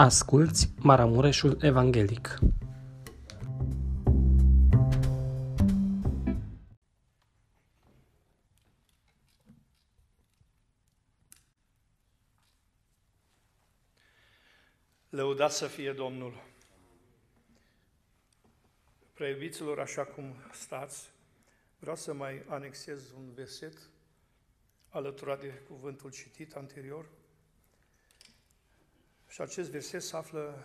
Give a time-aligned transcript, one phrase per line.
[0.00, 2.38] Asculți Maramureșul Evanghelic.
[15.08, 16.32] Lăudați să fie Domnul!
[19.14, 21.10] Preiubiților, așa cum stați,
[21.78, 23.78] vreau să mai anexez un verset
[24.88, 27.17] alăturat de cuvântul citit anterior.
[29.28, 30.64] Și acest verset se află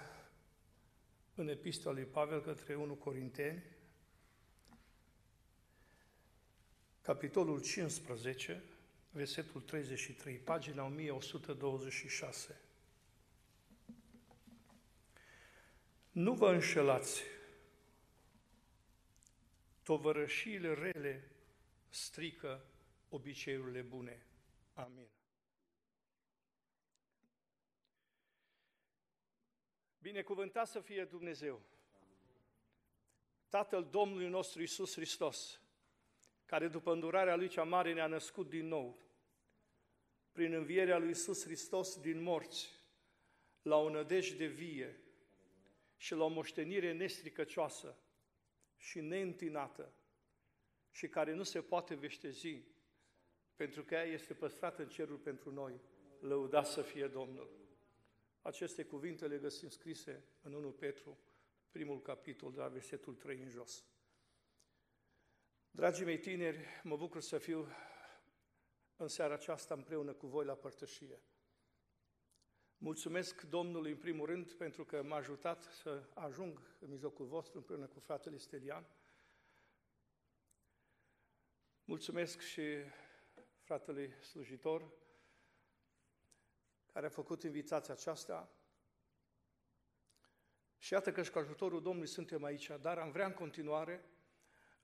[1.35, 3.63] în epistola lui Pavel către 1 Corinteni,
[7.01, 8.63] capitolul 15,
[9.11, 12.61] versetul 33, pagina 1126.
[16.11, 17.21] Nu vă înșelați,
[19.83, 21.31] tovărășiile rele
[21.89, 22.65] strică
[23.09, 24.25] obiceiurile bune.
[24.73, 25.07] Amin.
[30.03, 31.61] Binecuvântat să fie Dumnezeu,
[33.49, 35.61] Tatăl Domnului nostru Isus Hristos,
[36.45, 38.97] care după îndurarea Lui cea mare ne-a născut din nou,
[40.31, 42.69] prin învierea Lui Isus Hristos din morți,
[43.61, 44.99] la o nădejde vie
[45.97, 47.97] și la o moștenire nestricăcioasă
[48.77, 49.93] și neîntinată
[50.91, 52.63] și care nu se poate veștezi,
[53.55, 55.81] pentru că ea este păstrată în cerul pentru noi.
[56.19, 57.62] Lăudați să fie Domnul!
[58.43, 61.17] Aceste cuvinte le găsim scrise în 1 Petru,
[61.71, 63.85] primul capitol, de la versetul 3 în jos.
[65.71, 67.67] Dragii mei tineri, mă bucur să fiu
[68.95, 71.21] în seara aceasta împreună cu voi la părtășie.
[72.77, 77.87] Mulțumesc Domnului în primul rând pentru că m-a ajutat să ajung în mijlocul vostru împreună
[77.87, 78.85] cu fratele Stelian.
[81.83, 82.63] Mulțumesc și
[83.61, 84.91] fratele slujitor
[86.93, 88.49] care a făcut invitația aceasta.
[90.77, 94.05] Și iată că și cu ajutorul Domnului suntem aici, dar am vrea în continuare,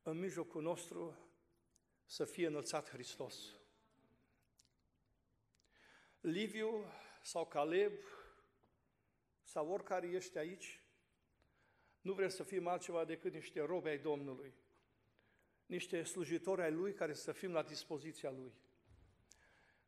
[0.04, 1.18] în mijlocul nostru,
[2.06, 3.36] să fie înălțat Hristos.
[6.20, 6.86] Liviu
[7.22, 7.94] sau Caleb
[9.42, 10.84] sau oricare ești aici,
[12.02, 14.54] nu vrem să fim altceva decât niște robe ai Domnului,
[15.66, 18.54] niște slujitori ai Lui care să fim la dispoziția Lui.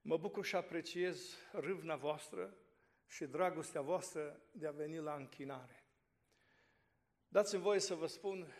[0.03, 2.57] Mă bucur și apreciez râvna voastră
[3.07, 5.85] și dragostea voastră de a veni la închinare.
[7.27, 8.53] Dați-mi voie să vă spun,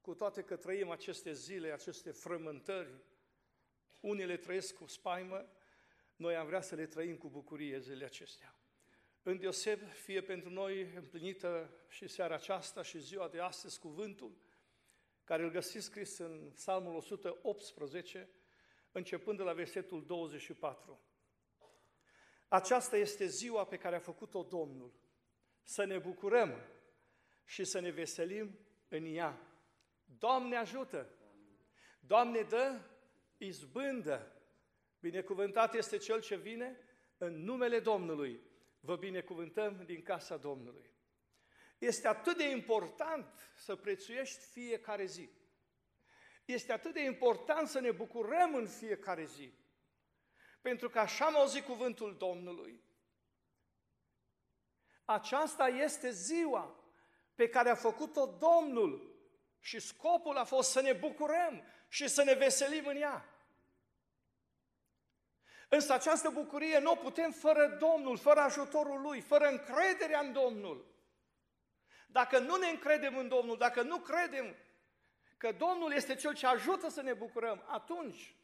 [0.00, 2.90] cu toate că trăim aceste zile, aceste frământări,
[4.00, 5.48] unii le trăiesc cu spaimă,
[6.16, 8.54] noi am vrea să le trăim cu bucurie zilele acestea.
[9.22, 14.36] În deoseb, fie pentru noi împlinită și seara aceasta și ziua de astăzi cuvântul,
[15.24, 18.28] care îl găsiți scris în Psalmul 118,
[18.92, 21.00] începând de la versetul 24.
[22.48, 24.92] Aceasta este ziua pe care a făcut-o Domnul.
[25.62, 26.54] Să ne bucurăm
[27.44, 29.40] și să ne veselim în ea.
[30.04, 31.12] Doamne ajută!
[32.00, 32.80] Doamne dă
[33.36, 34.32] izbândă!
[35.00, 36.78] Binecuvântat este Cel ce vine
[37.18, 38.40] în numele Domnului.
[38.80, 40.90] Vă binecuvântăm din casa Domnului.
[41.78, 45.30] Este atât de important să prețuiești fiecare zi.
[46.48, 49.52] Este atât de important să ne bucurăm în fiecare zi.
[50.60, 52.82] Pentru că așa am auzit cuvântul Domnului.
[55.04, 56.84] Aceasta este ziua
[57.34, 59.20] pe care a făcut-o Domnul
[59.60, 63.28] și scopul a fost să ne bucurăm și să ne veselim în ea.
[65.68, 70.86] Însă această bucurie nu o putem fără Domnul, fără ajutorul Lui, fără încrederea în Domnul.
[72.06, 74.56] Dacă nu ne încredem în Domnul, dacă nu credem
[75.38, 78.34] că Domnul este Cel ce ajută să ne bucurăm, atunci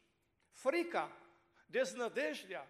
[0.51, 1.17] frica,
[1.65, 2.69] deznădejdea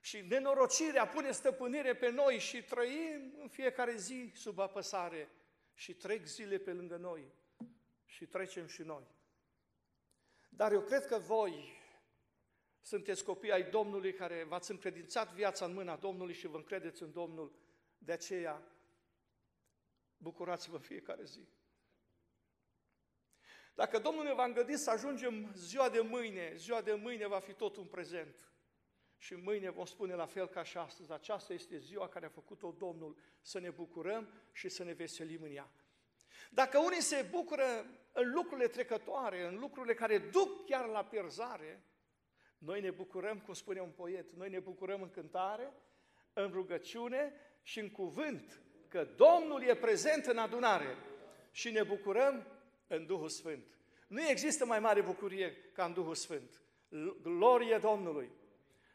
[0.00, 5.28] și nenorocirea pune stăpânire pe noi și trăim în fiecare zi sub apăsare
[5.74, 7.32] și trec zile pe lângă noi
[8.04, 9.06] și trecem și noi.
[10.48, 11.76] Dar eu cred că voi
[12.80, 17.12] sunteți copii ai Domnului care v-ați încredințat viața în mâna Domnului și vă încredeți în
[17.12, 17.58] Domnul.
[17.98, 18.62] De aceea,
[20.16, 21.48] bucurați-vă în fiecare zi.
[23.78, 27.52] Dacă Domnul ne va îngădi să ajungem ziua de mâine, ziua de mâine va fi
[27.52, 28.52] tot un prezent.
[29.16, 32.74] Și mâine vom spune la fel ca și astăzi, aceasta este ziua care a făcut-o
[32.78, 35.70] Domnul, să ne bucurăm și să ne veselim în ea.
[36.50, 37.64] Dacă unii se bucură
[38.12, 41.82] în lucrurile trecătoare, în lucrurile care duc chiar la pierzare,
[42.58, 45.72] noi ne bucurăm, cum spune un poet, noi ne bucurăm în cântare,
[46.32, 47.32] în rugăciune
[47.62, 50.96] și în cuvânt, că Domnul e prezent în adunare
[51.50, 52.57] și ne bucurăm
[52.88, 53.66] în Duhul Sfânt.
[54.06, 56.62] Nu există mai mare bucurie ca în Duhul Sfânt.
[57.22, 58.30] Glorie Domnului!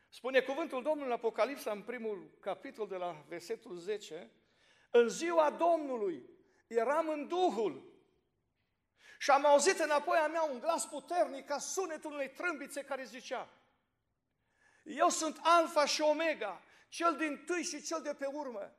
[0.10, 4.32] Spune cuvântul Domnului în Apocalipsa, în primul capitol de la versetul 10,
[4.92, 6.30] în ziua Domnului
[6.68, 7.94] eram în Duhul
[9.20, 13.50] și am auzit înapoi a mea un glas puternic ca sunetul unei trâmbițe care zicea
[14.84, 18.76] Eu sunt Alfa și Omega, cel din tâi și cel de pe urmă.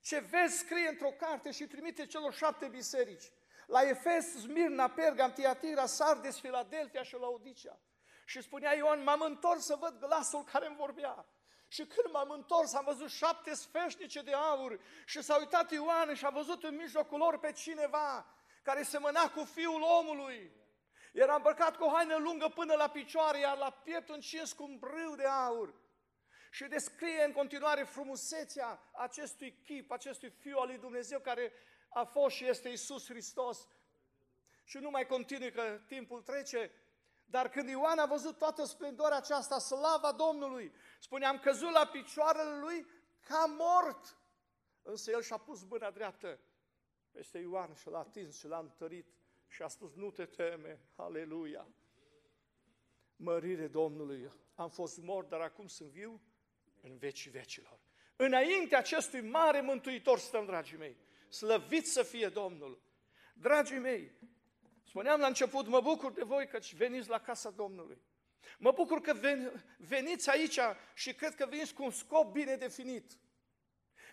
[0.00, 3.30] Ce vezi scrie într-o carte și trimite celor șapte biserici.
[3.66, 7.80] La Efes, Smirna, Pergam, Tiatira, Sardes, Filadelfia și Laodicea.
[8.24, 11.26] Și spunea Ioan, m-am întors să văd glasul care îmi vorbea.
[11.68, 16.26] Și când m-am întors, am văzut șapte sfeșnice de aur și s-a uitat Ioan și
[16.26, 18.26] a văzut în mijlocul lor pe cineva
[18.62, 20.52] care semăna cu fiul omului.
[21.12, 24.78] Era îmbrăcat cu o haină lungă până la picioare, iar la piept încins cu un
[24.78, 25.74] brâu de aur.
[26.50, 31.52] Și descrie în continuare frumusețea acestui chip, acestui fiu al lui Dumnezeu care
[31.96, 33.68] a fost și este Isus Hristos.
[34.64, 36.70] Și nu mai continui că timpul trece,
[37.24, 42.58] dar când Ioan a văzut toată splendoarea aceasta, slava Domnului, spune, am căzut la picioarele
[42.58, 42.86] lui
[43.20, 44.18] ca mort.
[44.82, 46.40] Însă el și-a pus mâna dreaptă
[47.10, 49.06] peste Ioan și l-a atins și l-a întărit
[49.48, 51.66] și a spus, nu te teme, aleluia.
[53.16, 56.20] Mărire Domnului, am fost mort, dar acum sunt viu
[56.82, 57.78] în vecii vecilor.
[58.16, 61.04] Înainte acestui mare mântuitor stăm, dragii mei.
[61.28, 62.82] Slăvit să fie Domnul.
[63.34, 64.12] Dragii mei,
[64.88, 67.98] spuneam la început, mă bucur de voi că veniți la casa Domnului.
[68.58, 69.14] Mă bucur că
[69.78, 70.58] veniți aici
[70.94, 73.12] și cred că veniți cu un scop bine definit.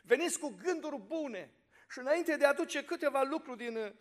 [0.03, 1.53] Veniți cu gânduri bune.
[1.89, 3.91] Și înainte de a aduce câteva lucruri din uh,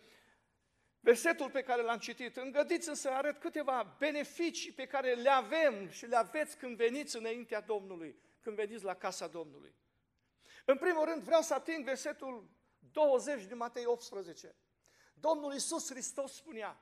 [0.99, 6.05] versetul pe care l-am citit, îngădiți să arăt câteva beneficii pe care le avem și
[6.05, 9.75] le aveți când veniți înaintea Domnului, când veniți la casa Domnului.
[10.65, 12.49] În primul rând vreau să ating versetul
[12.93, 14.55] 20 din Matei 18.
[15.13, 16.81] Domnul Iisus Hristos spunea,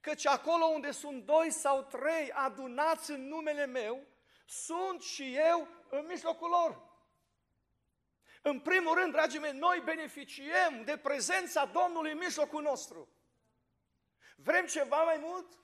[0.00, 4.06] căci acolo unde sunt doi sau trei adunați în numele meu,
[4.46, 6.90] sunt și eu în mijlocul lor.
[8.42, 13.08] În primul rând, dragii mei, noi beneficiem de prezența Domnului în mijlocul nostru.
[14.36, 15.58] Vrem ceva mai mult?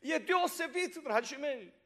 [0.00, 1.79] E deosebit, dragii mei.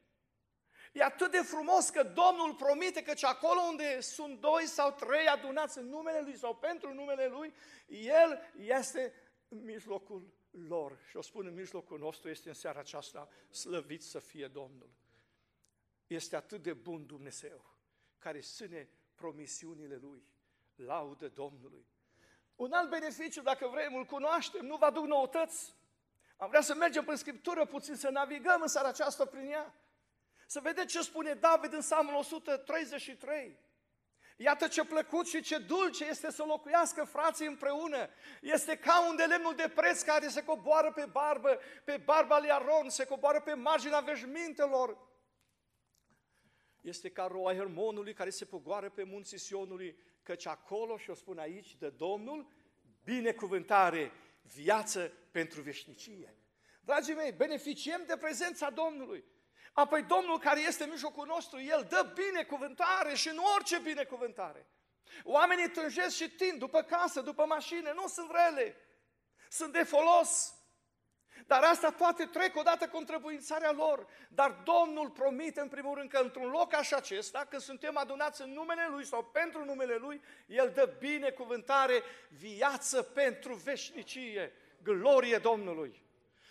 [0.95, 5.77] E atât de frumos că Domnul promite că acolo unde sunt doi sau trei adunați
[5.77, 7.53] în numele Lui sau pentru numele Lui,
[7.87, 9.13] El este
[9.47, 10.33] în mijlocul
[10.67, 10.97] lor.
[11.09, 14.89] Și o spun în mijlocul nostru, este în seara aceasta, slăvit să fie Domnul.
[16.07, 17.65] Este atât de bun Dumnezeu,
[18.17, 20.27] care ține promisiunile Lui.
[20.75, 21.85] Laudă Domnului.
[22.55, 25.75] Un alt beneficiu, dacă vrem, îl cunoaștem, nu vă aduc noutăți.
[26.37, 29.73] Am vrea să mergem prin Scriptură puțin, să navigăm în seara aceasta prin ea.
[30.45, 33.63] Să vedeți ce spune David în Psalmul 133.
[34.37, 38.09] Iată ce plăcut și ce dulce este să locuiască frații împreună.
[38.41, 42.51] Este ca un de lemnul de preț care se coboară pe barbă, pe barba lui
[42.51, 44.97] Aron, se coboară pe marginea veșmintelor.
[46.81, 51.37] Este ca roa Hermonului care se pogoară pe munții Sionului, căci acolo, și o spun
[51.37, 52.47] aici, de Domnul,
[53.03, 56.35] binecuvântare, viață pentru veșnicie.
[56.81, 59.23] Dragii mei, beneficiem de prezența Domnului.
[59.75, 64.67] Apoi Domnul care este în mijlocul nostru, El dă binecuvântare și nu orice binecuvântare.
[65.23, 68.75] Oamenii tânjesc și tind după casă, după mașină, nu sunt rele,
[69.49, 70.53] sunt de folos.
[71.47, 74.07] Dar asta toate trec odată cu întrebuințarea lor.
[74.29, 78.51] Dar Domnul promite în primul rând că într-un loc așa acesta, când suntem adunați în
[78.51, 84.53] numele Lui sau pentru numele Lui, El dă binecuvântare, viață pentru veșnicie,
[84.83, 86.03] glorie Domnului.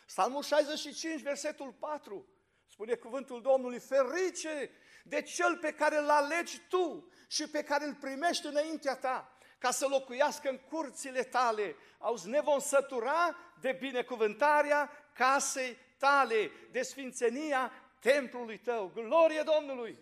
[0.06, 2.28] Psalmul 65, versetul 4.
[2.74, 4.70] Spune cuvântul Domnului, ferice
[5.04, 9.70] de cel pe care îl alegi tu și pe care îl primești înaintea ta, ca
[9.70, 11.76] să locuiască în curțile tale.
[11.98, 18.90] Auzi, ne vom sătura de binecuvântarea casei tale, de sfințenia templului tău.
[18.94, 19.98] Glorie Domnului!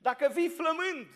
[0.00, 1.06] Dacă vii flămând,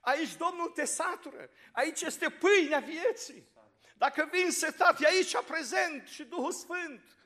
[0.00, 3.48] aici Domnul te satură, aici este pâinea vieții.
[3.96, 7.16] Dacă vii însetat, e aici prezent și Duhul Sfânt.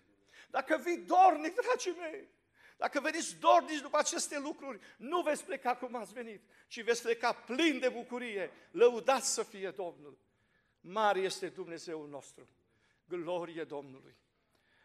[0.51, 2.35] Dacă vii dornic, dragii mei,
[2.77, 7.33] dacă veniți dornici după aceste lucruri, nu veți pleca cum ați venit, ci veți pleca
[7.33, 8.51] plin de bucurie.
[8.71, 10.19] Lăudați să fie Domnul!
[10.81, 12.49] Mare este Dumnezeul nostru!
[13.05, 14.17] Glorie Domnului!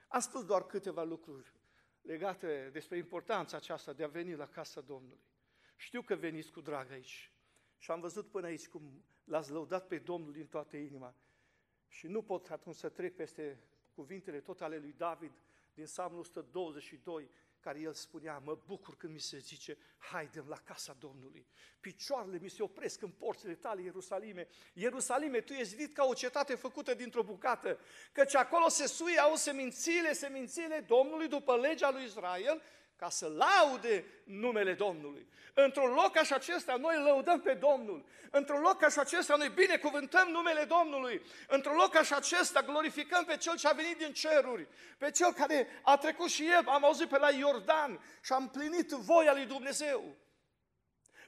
[0.07, 1.53] Am spus doar câteva lucruri
[2.01, 5.24] legate despre importanța aceasta de a veni la casa Domnului.
[5.75, 7.31] Știu că veniți cu drag aici
[7.77, 11.15] și am văzut până aici cum l-ați lăudat pe Domnul din toată inima.
[11.88, 15.31] Și nu pot atunci să trec peste cuvintele tot ale lui David
[15.74, 17.29] din Psalmul 122,
[17.61, 21.47] care el spunea, mă bucur când mi se zice, haidem la casa Domnului.
[21.79, 24.47] Picioarele mi se opresc în porțile tale, Ierusalime.
[24.73, 27.79] Ierusalime, tu ești zidit ca o cetate făcută dintr-o bucată,
[28.11, 32.61] căci acolo se suie, au semințile, semințile Domnului după legea lui Israel,
[33.01, 35.27] ca să laude numele Domnului.
[35.53, 38.05] Într-un loc așa acesta noi lăudăm pe Domnul.
[38.31, 41.22] Într-un loc așa acesta noi binecuvântăm numele Domnului.
[41.48, 44.67] Într-un loc așa acesta glorificăm pe Cel ce a venit din ceruri,
[44.98, 48.89] pe Cel care a trecut și el, am auzit pe la Iordan și a împlinit
[48.89, 50.15] voia lui Dumnezeu.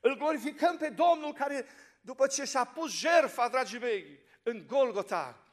[0.02, 1.66] Îl glorificăm pe Domnul care,
[2.02, 5.44] după ce și-a pus jertfa, dragii mei, în Golgota,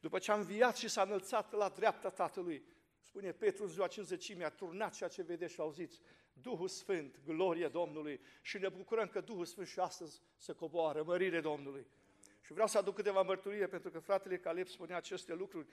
[0.00, 2.64] după ce a înviat și s-a înălțat la dreapta Tatălui,
[3.10, 6.00] spune Petru în ziua cinzecimii, a turnat ceea ce vedeți și auziți,
[6.32, 11.40] Duhul Sfânt, glorie Domnului și ne bucurăm că Duhul Sfânt și astăzi se coboară, mărire
[11.40, 11.86] Domnului.
[12.40, 15.68] Și vreau să aduc câteva mărturie, pentru că fratele Caleb spunea aceste lucruri.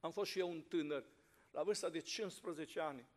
[0.00, 1.04] Am fost și eu un tânăr,
[1.50, 3.08] la vârsta de 15 ani.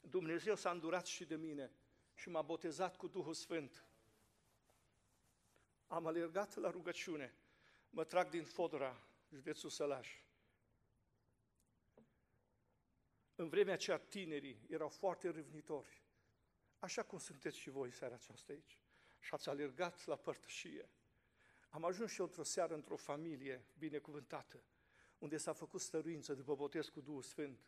[0.00, 1.72] Dumnezeu s-a îndurat și de mine
[2.14, 3.84] și m-a botezat cu Duhul Sfânt.
[5.86, 7.34] Am alergat la rugăciune,
[7.90, 10.26] mă trag din Fodora, județul Sălaș.
[13.40, 16.02] În vremea aceea tinerii erau foarte râvnitori,
[16.78, 18.78] așa cum sunteți și voi seara aceasta aici.
[19.20, 20.88] Și ați alergat la părtășie.
[21.68, 24.62] Am ajuns și eu într-o seară într-o familie binecuvântată,
[25.18, 27.60] unde s-a făcut stăruință după botez cu Duhul Sfânt.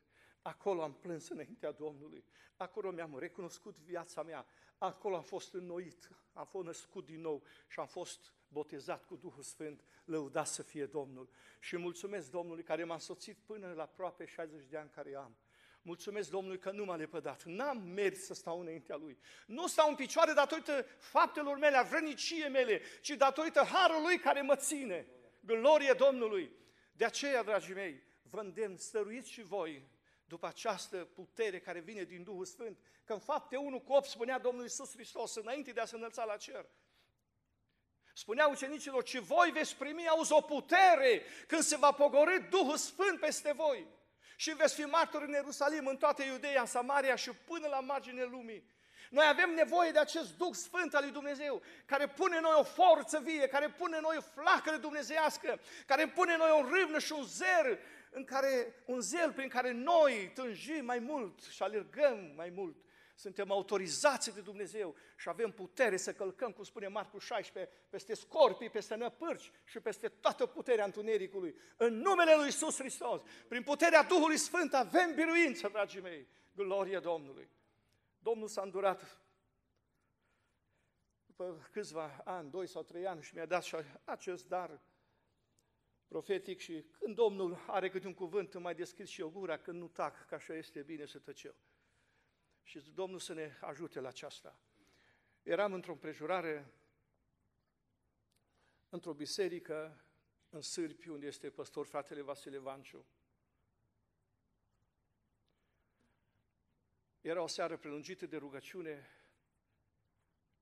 [0.43, 2.25] Acolo am plâns înaintea Domnului.
[2.57, 4.47] Acolo mi-am recunoscut viața mea.
[4.79, 6.11] Acolo am fost înnoit.
[6.33, 9.85] Am fost născut din nou și am fost botezat cu Duhul Sfânt.
[10.05, 11.31] Lăudat să fie Domnul.
[11.61, 15.37] Și mulțumesc Domnului care m-a însoțit până la aproape 60 de ani care am.
[15.83, 17.43] Mulțumesc Domnului că nu m-a lepădat.
[17.45, 19.19] N-am mers să stau înaintea Lui.
[19.47, 24.57] Nu stau în picioare datorită faptelor mele, a vrăniciei mele, ci datorită harului care mă
[24.57, 25.07] ține.
[25.41, 26.51] Glorie Domnului!
[26.93, 29.89] De aceea, dragii mei, vă îndemn, stăruiți și voi
[30.25, 34.39] după această putere care vine din Duhul Sfânt, că în fapte 1 cu 8 spunea
[34.39, 36.67] Domnul Iisus Hristos înainte de a se înălța la cer.
[38.15, 43.21] Spunea ucenicilor, ce voi veți primi, auzi, o putere când se va pogorâ Duhul Sfânt
[43.21, 43.87] peste voi.
[44.41, 48.25] Și veți fi martori în Ierusalim, în toată Iudeea, în Samaria și până la marginea
[48.25, 48.65] lumii.
[49.11, 52.63] Noi avem nevoie de acest Duh Sfânt al lui Dumnezeu, care pune în noi o
[52.63, 56.99] forță vie, care pune în noi o flacără dumnezeiască, care pune în noi o râvnă
[56.99, 57.79] și un zer,
[58.11, 62.77] în care, un zel prin care noi tânjim mai mult și alergăm mai mult.
[63.21, 68.71] Suntem autorizați de Dumnezeu și avem putere să călcăm, cum spune Marcu 16, peste scorpii,
[68.71, 71.57] peste năpârci și peste toată puterea întunericului.
[71.77, 76.27] În numele Lui Iisus Hristos, prin puterea Duhului Sfânt, avem biruință, dragii mei.
[76.55, 77.51] Glorie Domnului!
[78.19, 79.21] Domnul s-a îndurat
[81.27, 84.81] după câțiva ani, doi sau trei ani și mi-a dat și acest dar
[86.07, 89.89] profetic și când Domnul are câte un cuvânt, mai deschis și o gura, când nu
[89.89, 91.55] tac, că așa este bine să tăcem.
[92.71, 94.59] Și Domnul să ne ajute la aceasta.
[95.43, 96.73] Eram într-o împrejurare,
[98.89, 100.05] într-o biserică,
[100.49, 103.07] în Sârpi, unde este păstor fratele Vasile Vanciu.
[107.21, 109.07] Era o seară prelungită de rugăciune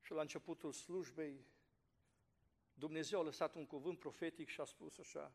[0.00, 1.46] și la începutul slujbei
[2.74, 5.34] Dumnezeu a lăsat un cuvânt profetic și a spus așa,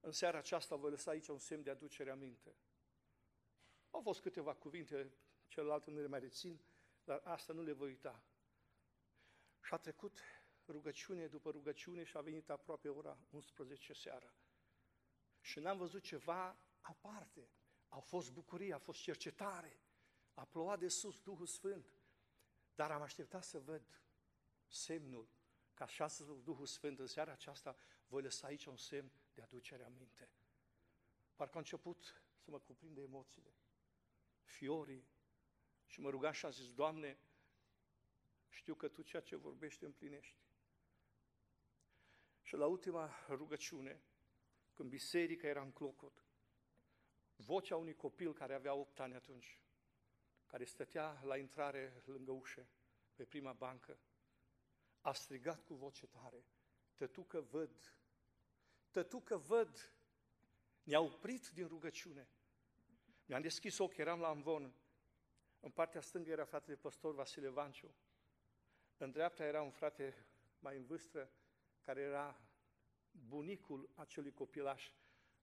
[0.00, 2.56] în seara aceasta voi lăsa aici un semn de aducere aminte.
[3.90, 5.12] Au fost câteva cuvinte,
[5.48, 6.60] celelalte nu le mai rețin,
[7.04, 8.22] dar asta nu le voi uita.
[9.62, 10.18] Și a trecut
[10.66, 14.34] rugăciune după rugăciune și a venit aproape ora 11 seara.
[15.40, 17.50] Și n-am văzut ceva aparte.
[17.88, 19.80] Au fost bucurie, a fost cercetare,
[20.34, 21.86] a plouat de sus Duhul Sfânt.
[22.74, 24.02] Dar am așteptat să văd
[24.66, 25.28] semnul
[25.74, 26.06] că așa
[26.42, 27.76] Duhul Sfânt în seara aceasta
[28.06, 30.30] voi lăsa aici un semn de aducere aminte.
[31.36, 33.54] Parcă a început să mă cuprinde emoțiile,
[34.42, 35.08] fiorii,
[35.88, 37.18] și mă rugam și am zis, Doamne,
[38.48, 40.36] știu că Tu ceea ce vorbești împlinești.
[42.42, 44.02] Și la ultima rugăciune,
[44.72, 46.24] când biserica era în clocot,
[47.36, 49.60] vocea unui copil care avea 8 ani atunci,
[50.46, 52.68] care stătea la intrare lângă ușă,
[53.14, 53.98] pe prima bancă,
[55.00, 56.44] a strigat cu voce tare,
[56.94, 57.94] tătucă văd,
[58.90, 59.92] tătucă văd,
[60.82, 62.28] ne-a oprit din rugăciune.
[63.26, 64.74] Mi-am deschis ochii, eram la amvon.
[65.60, 67.94] În partea stângă era fratele păstor Vasile Vanciu.
[68.96, 70.26] În dreapta era un frate
[70.58, 71.30] mai în vârstă,
[71.80, 72.40] care era
[73.10, 74.92] bunicul acelui copilaș,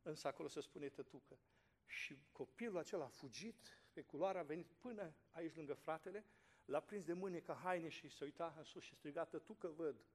[0.01, 1.39] însă acolo se spune tătucă.
[1.85, 6.25] Și copilul acela a fugit pe culoare, a venit până aici lângă fratele,
[6.65, 10.05] l-a prins de mâine ca haine și se uita în sus și striga, tătucă văd.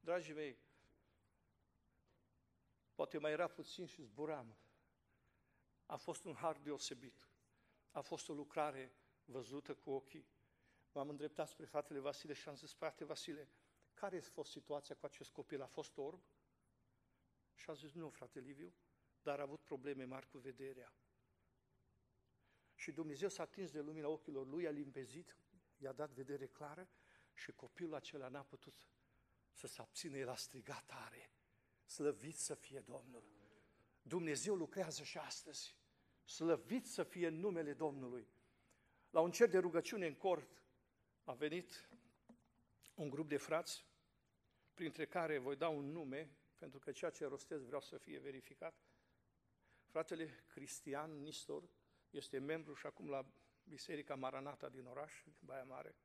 [0.00, 0.58] Dragii mei,
[2.94, 4.56] poate mai era puțin și zburam.
[5.86, 7.28] A fost un har deosebit.
[7.90, 8.92] A fost o lucrare
[9.30, 10.26] văzută cu ochii.
[10.92, 13.48] M-am îndreptat spre fratele Vasile și am zis, frate Vasile,
[13.94, 15.62] care a fost situația cu acest copil?
[15.62, 16.22] A fost orb?
[17.54, 18.74] Și a zis, nu, frate Liviu,
[19.22, 20.92] dar a avut probleme mari cu vederea.
[22.74, 25.36] și Dumnezeu s-a atins de lumina ochilor lui, a limpezit,
[25.76, 26.88] i-a dat vedere clară
[27.34, 28.88] și copilul acela n-a putut
[29.52, 31.32] să se abțină, el a strigat tare.
[31.84, 33.24] Slăvit să fie Domnul!
[34.02, 35.76] Dumnezeu lucrează și astăzi.
[36.24, 38.28] Slăvit să fie numele Domnului.
[39.10, 40.62] La un cer de rugăciune în cort
[41.24, 41.88] a venit
[42.94, 43.86] un grup de frați,
[44.74, 48.74] printre care voi da un nume, pentru că ceea ce rostez vreau să fie verificat.
[49.84, 51.68] Fratele Cristian Nistor
[52.10, 53.26] este membru și acum la
[53.64, 55.96] Biserica Maranata din oraș, din Baia Mare.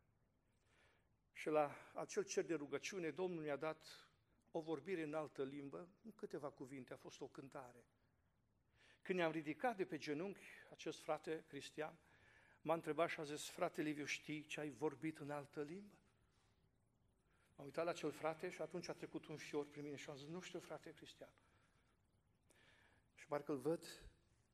[1.34, 3.88] Și la acel cer de rugăciune, Domnul mi-a dat
[4.52, 7.86] o vorbire în altă limbă, în câteva cuvinte, a fost o cântare.
[9.02, 12.00] Când ne-am ridicat de pe genunchi, acest frate cristian
[12.64, 15.96] m-a întrebat și a zis, frate Liviu, știi ce ai vorbit în altă limbă?
[17.56, 20.16] M-am uitat la acel frate și atunci a trecut un fior prin mine și am
[20.16, 21.34] zis, nu știu, frate Cristian.
[23.16, 24.04] Și parcă îl văd,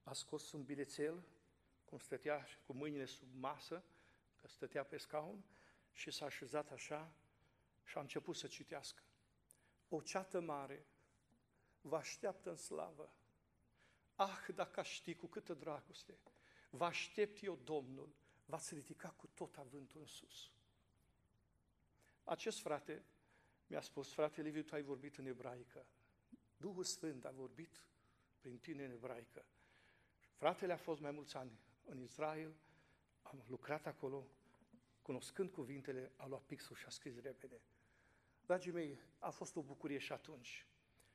[0.03, 1.23] a scos un bilețel,
[1.85, 3.83] cum stătea cu mâinile sub masă,
[4.35, 5.43] că stătea pe scaun,
[5.91, 7.13] și s-a așezat așa
[7.83, 9.03] și a început să citească.
[9.89, 10.85] O ceată mare
[11.81, 13.13] vă așteaptă în slavă.
[14.15, 16.17] Ah, dacă aș ști cu câtă dragoste,
[16.69, 20.51] vă aștept eu, Domnul, v-ați ridicat cu tot avântul în sus.
[22.23, 23.03] Acest frate
[23.67, 25.85] mi-a spus, frate Liviu, tu ai vorbit în ebraică.
[26.57, 27.83] Duhul Sfânt a vorbit
[28.39, 29.45] prin tine în ebraică.
[30.35, 32.55] Fratele a fost mai mulți ani în Israel,
[33.21, 34.27] am lucrat acolo,
[35.01, 37.61] cunoscând cuvintele, a luat pixul și a scris repede.
[38.41, 40.67] Dragii mei, a fost o bucurie și atunci.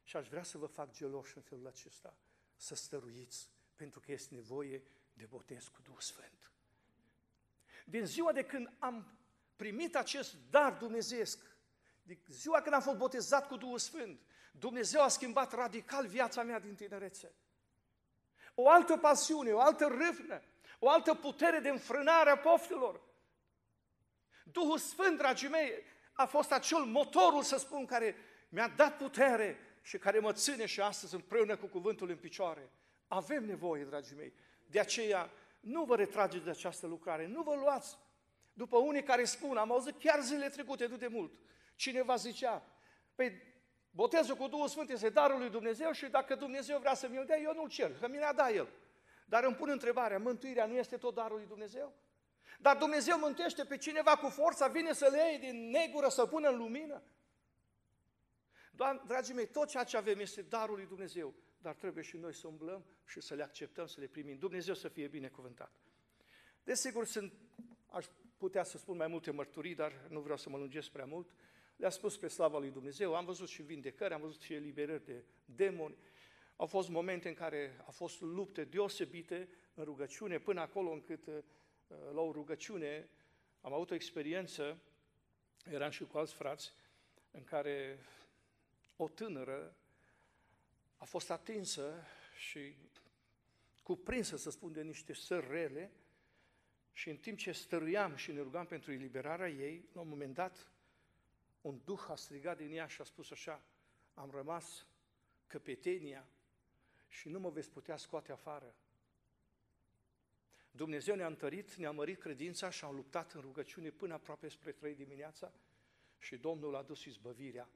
[0.02, 2.16] Și aș vrea să vă fac geloși în felul acesta,
[2.56, 4.82] să stăruiți, pentru că este nevoie
[5.14, 6.50] de botez cu Duhul Sfânt.
[7.85, 9.18] Din ziua de când am
[9.56, 11.38] primit acest dar dumnezeesc,
[12.02, 14.21] din ziua când am fost botezat cu Duhul Sfânt,
[14.52, 17.35] Dumnezeu a schimbat radical viața mea din tinerețe.
[18.54, 20.42] O altă pasiune, o altă râvnă,
[20.78, 23.00] o altă putere de înfrânare a poftelor.
[24.44, 25.73] Duhul Sfânt, dragii mei,
[26.12, 28.17] a fost acel motorul, să spun, care
[28.49, 32.71] mi-a dat putere și care mă ține și astăzi împreună cu cuvântul în picioare.
[33.08, 34.32] Avem nevoie, dragii mei.
[34.75, 37.99] De aceea, nu vă retrageți de această lucrare, nu vă luați
[38.52, 41.32] după unii care spun, am auzit chiar zilele trecute, nu de mult,
[41.75, 42.63] cineva zicea,
[43.15, 43.43] păi
[43.91, 47.39] botezul cu Duhul Sfânt este darul lui Dumnezeu și dacă Dumnezeu vrea să mi-l dea,
[47.39, 48.69] eu nu-l cer, că mi-l da El.
[49.25, 51.93] Dar îmi pun întrebarea, mântuirea nu este tot darul lui Dumnezeu?
[52.58, 56.49] Dar Dumnezeu mântește pe cineva cu forța, vine să le iei din negură, să pună
[56.49, 57.02] în lumină.
[58.71, 62.34] Doamne, dragii mei, tot ceea ce avem este darul lui Dumnezeu, dar trebuie și noi
[62.34, 64.38] să umblăm și să le acceptăm, să le primim.
[64.38, 65.80] Dumnezeu să fie binecuvântat.
[66.64, 67.32] Desigur, sunt,
[67.86, 71.34] aș putea să spun mai multe mărturii, dar nu vreau să mă lungesc prea mult.
[71.76, 75.24] Le-a spus pe slava lui Dumnezeu, am văzut și vindecări, am văzut și eliberări de
[75.44, 75.96] demoni.
[76.56, 81.26] Au fost momente în care au fost lupte deosebite în rugăciune, până acolo încât
[82.12, 83.08] la o rugăciune,
[83.60, 84.78] am avut o experiență,
[85.70, 86.72] eram și cu alți frați,
[87.30, 87.98] în care
[88.96, 89.76] o tânără
[91.04, 92.76] a fost atinsă și
[93.82, 95.93] cuprinsă, să spun, de niște sări rele
[96.93, 100.71] și în timp ce stăruiam și ne rugam pentru eliberarea ei, la un moment dat,
[101.60, 103.62] un duh a strigat din ea și a spus așa,
[104.14, 104.86] am rămas
[105.47, 106.28] căpetenia
[107.08, 108.75] și nu mă veți putea scoate afară.
[110.71, 114.95] Dumnezeu ne-a întărit, ne-a mărit credința și am luptat în rugăciune până aproape spre trei
[114.95, 115.52] dimineața
[116.19, 117.69] și Domnul a dus izbăvirea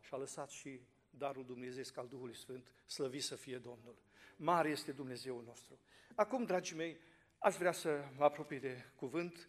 [0.00, 0.80] și a lăsat și
[1.18, 3.96] darul Dumnezeu al Duhului Sfânt, slăvit să fie Domnul.
[4.36, 5.78] Mare este Dumnezeul nostru.
[6.14, 6.98] Acum, dragii mei,
[7.38, 9.48] aș vrea să mă apropii de cuvânt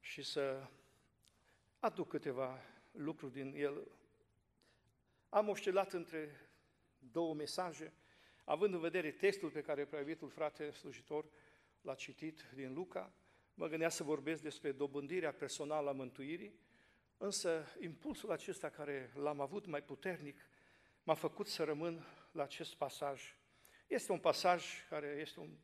[0.00, 0.68] și să
[1.78, 3.88] aduc câteva lucruri din el.
[5.28, 6.48] Am oscilat între
[6.98, 7.92] două mesaje,
[8.44, 11.24] având în vedere textul pe care preavitul frate slujitor
[11.80, 13.12] l-a citit din Luca,
[13.54, 16.58] mă gândeam să vorbesc despre dobândirea personală a mântuirii,
[17.16, 20.48] însă impulsul acesta care l-am avut mai puternic
[21.08, 23.36] m-a făcut să rămân la acest pasaj.
[23.86, 25.56] Este un pasaj care este un,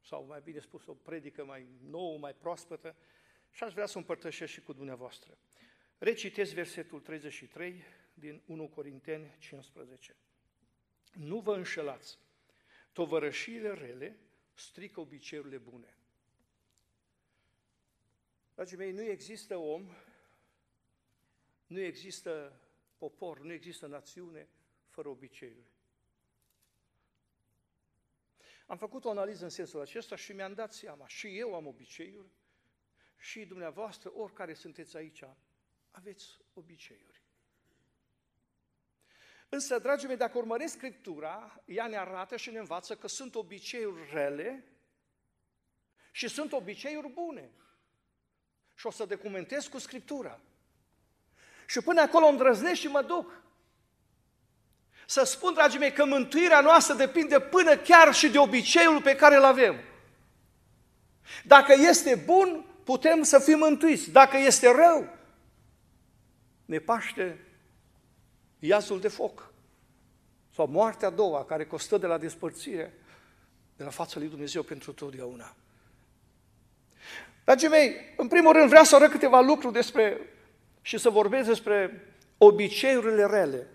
[0.00, 2.96] sau mai bine spus, o predică mai nouă, mai proaspătă
[3.50, 5.38] și aș vrea să o împărtășesc și cu dumneavoastră.
[5.98, 10.16] Recitesc versetul 33 din 1 Corinteni 15.
[11.12, 12.18] Nu vă înșelați,
[12.92, 14.18] tovărășiile rele
[14.54, 15.96] strică obiceiurile bune.
[18.54, 19.90] Dragii mei, nu există om,
[21.66, 22.58] nu există
[22.96, 24.48] popor, nu există națiune
[24.88, 25.72] fără obiceiuri.
[28.66, 32.28] Am făcut o analiză în sensul acesta și mi-am dat seama, și eu am obiceiuri,
[33.16, 35.24] și dumneavoastră, oricare sunteți aici,
[35.90, 37.22] aveți obiceiuri.
[39.48, 44.10] Însă, dragii mei, dacă urmăresc Scriptura, ea ne arată și ne învață că sunt obiceiuri
[44.10, 44.74] rele
[46.16, 47.50] Și sunt obiceiuri bune.
[48.74, 50.40] Și o să documentez cu Scriptura.
[51.66, 53.42] Și până acolo îndrăznesc și mă duc.
[55.06, 59.36] Să spun, dragii mei, că mântuirea noastră depinde până chiar și de obiceiul pe care
[59.36, 59.76] îl avem.
[61.44, 64.10] Dacă este bun, putem să fim mântuiți.
[64.10, 65.08] Dacă este rău,
[66.64, 67.46] ne paște
[68.58, 69.52] iazul de foc.
[70.54, 72.92] Sau moartea a doua, care costă de la despărțire
[73.76, 75.54] de la fața lui Dumnezeu pentru totdeauna.
[77.44, 80.20] Dragii mei, în primul rând vreau să arăt câteva lucruri despre
[80.86, 83.66] și să vorbesc despre obiceiurile rele.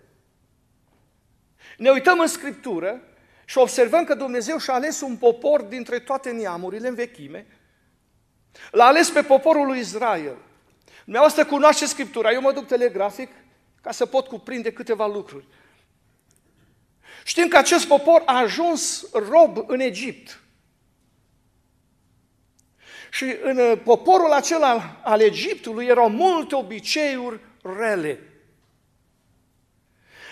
[1.76, 3.02] Ne uităm în Scriptură
[3.44, 7.46] și observăm că Dumnezeu și-a ales un popor dintre toate neamurile în vechime.
[8.70, 10.36] L-a ales pe poporul lui Israel.
[11.02, 13.30] Dumneavoastră cunoaște Scriptura, eu mă duc telegrafic
[13.80, 15.44] ca să pot cuprinde câteva lucruri.
[17.24, 20.40] Știm că acest popor a ajuns rob în Egipt.
[23.10, 27.40] Și în uh, poporul acela al Egiptului erau multe obiceiuri
[27.78, 28.18] rele.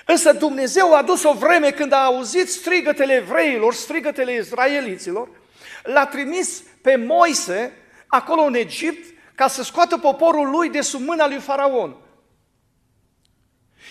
[0.06, 5.28] Însă Dumnezeu a dus o vreme când a auzit strigătele evreilor, strigătele izraeliților,
[5.82, 7.72] l-a trimis pe Moise
[8.06, 11.96] acolo în Egipt ca să scoată poporul lui de sub mâna lui Faraon.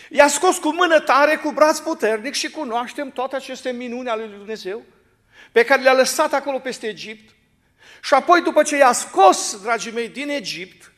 [0.09, 4.37] I-a scos cu mână tare, cu braț puternic și cunoaștem toate aceste minuni ale lui
[4.37, 4.81] Dumnezeu
[5.51, 7.35] pe care le-a lăsat acolo peste Egipt.
[8.01, 10.91] Și apoi, după ce i-a scos, dragii mei, din Egipt,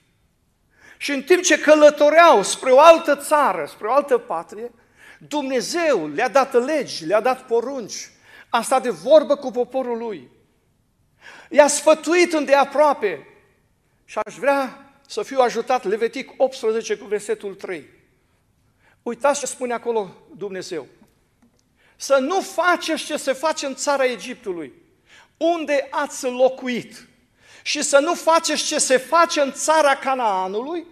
[0.97, 4.71] și în timp ce călătoreau spre o altă țară, spre o altă patrie,
[5.19, 8.11] Dumnezeu le-a dat legi, le-a dat porunci,
[8.49, 10.29] a stat de vorbă cu poporul lui.
[11.49, 13.27] I-a sfătuit îndeaproape
[14.05, 17.89] și aș vrea să fiu ajutat, Levitic 18 cu versetul 3.
[19.01, 20.87] Uitați ce spune acolo Dumnezeu.
[21.95, 24.73] Să nu faceți ce se face în țara Egiptului,
[25.39, 27.07] unde ați locuit.
[27.63, 30.85] Și să nu faceți ce se face în țara Canaanului,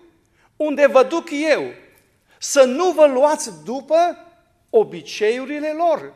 [0.56, 1.74] unde vă duc eu.
[2.40, 4.18] Să nu vă luați după
[4.70, 6.14] obiceiurile lor.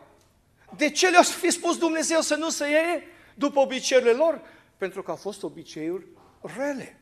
[0.77, 3.03] De ce le-a fi spus Dumnezeu să nu se iei
[3.35, 4.41] după obiceiurile lor?
[4.77, 6.05] Pentru că au fost obiceiuri
[6.57, 6.99] rele.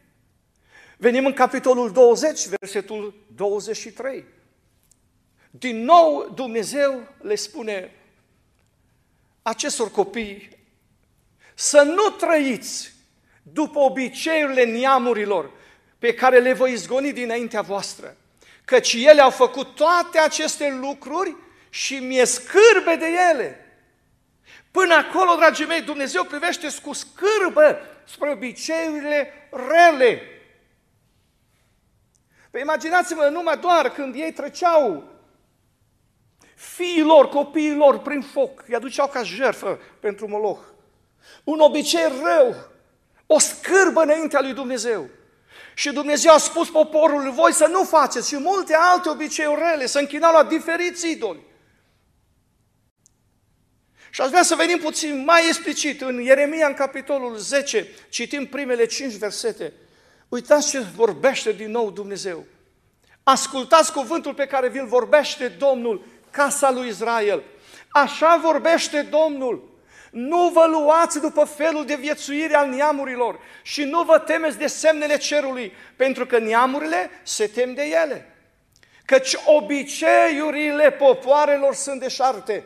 [0.98, 4.26] Venim în capitolul 20, versetul 23.
[5.50, 7.92] Din nou Dumnezeu le spune
[9.42, 10.59] acestor copii
[11.60, 12.93] să nu trăiți
[13.43, 15.52] după obiceiurile neamurilor
[15.98, 18.15] pe care le voi izgoni dinaintea voastră,
[18.65, 21.36] căci ele au făcut toate aceste lucruri
[21.69, 23.65] și mi-e scârbe de ele.
[24.72, 30.22] Până acolo, dragii mei, Dumnezeu privește cu scârbă spre obiceiurile rele.
[32.52, 35.04] Păi imaginați-vă numai doar când ei treceau
[36.56, 40.78] fiilor, copiilor prin foc, îi aduceau ca jertfă pentru Moloch.
[41.43, 42.55] Un obicei rău,
[43.25, 45.10] o scârbă înaintea lui Dumnezeu.
[45.73, 49.99] Și Dumnezeu a spus poporului, voi să nu faceți și multe alte obiceiuri rele, să
[49.99, 51.47] închinau la diferiți idoli.
[54.10, 58.86] Și aș vrea să venim puțin mai explicit în Ieremia, în capitolul 10, citim primele
[58.86, 59.73] cinci versete.
[60.29, 62.45] Uitați ce vorbește din nou Dumnezeu.
[63.23, 67.43] Ascultați cuvântul pe care vi-l vorbește Domnul casa lui Israel.
[67.89, 69.68] Așa vorbește Domnul.
[70.12, 75.17] Nu vă luați după felul de viețuire al neamurilor și nu vă temeți de semnele
[75.17, 78.34] cerului, pentru că neamurile se tem de ele.
[79.06, 82.63] Căci obiceiurile popoarelor sunt deșarte.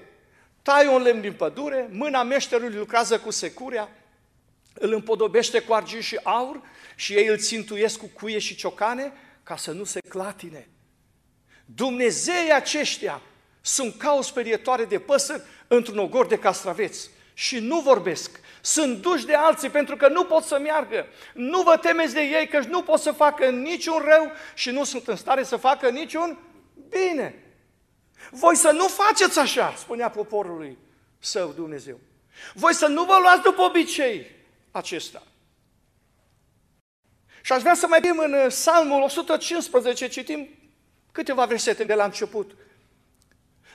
[0.61, 3.89] Tai un lemn din pădure, mâna meșterului lucrează cu securea,
[4.73, 6.61] îl împodobește cu argint și aur
[6.95, 10.67] și ei îl țintuiesc cu cuie și ciocane ca să nu se clatine.
[11.65, 13.21] Dumnezei aceștia
[13.61, 18.39] sunt ca o sperietoare de păsări într-un ogor de castraveți și nu vorbesc.
[18.61, 21.07] Sunt duși de alții pentru că nu pot să meargă.
[21.33, 25.07] Nu vă temeți de ei că nu pot să facă niciun rău și nu sunt
[25.07, 26.37] în stare să facă niciun
[26.89, 27.43] bine.
[28.31, 30.77] Voi să nu faceți așa, spunea poporului
[31.19, 31.99] său Dumnezeu.
[32.53, 34.31] Voi să nu vă luați după obicei
[34.71, 35.23] acesta.
[37.41, 40.49] Și aș vrea să mai vedem în Psalmul 115, citim
[41.11, 42.55] câteva versete de la început.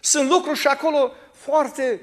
[0.01, 2.01] Sunt lucruri și acolo foarte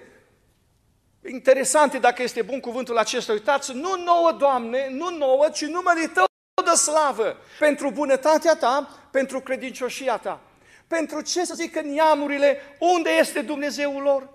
[1.30, 3.32] interesante, dacă este bun cuvântul acesta.
[3.32, 6.26] Uitați, nu nouă, Doamne, nu nouă, ci numele Tău
[6.64, 10.42] de slavă pentru bunătatea Ta, pentru credincioșia Ta.
[10.88, 14.30] Pentru ce să zic în neamurile, unde este Dumnezeul lor?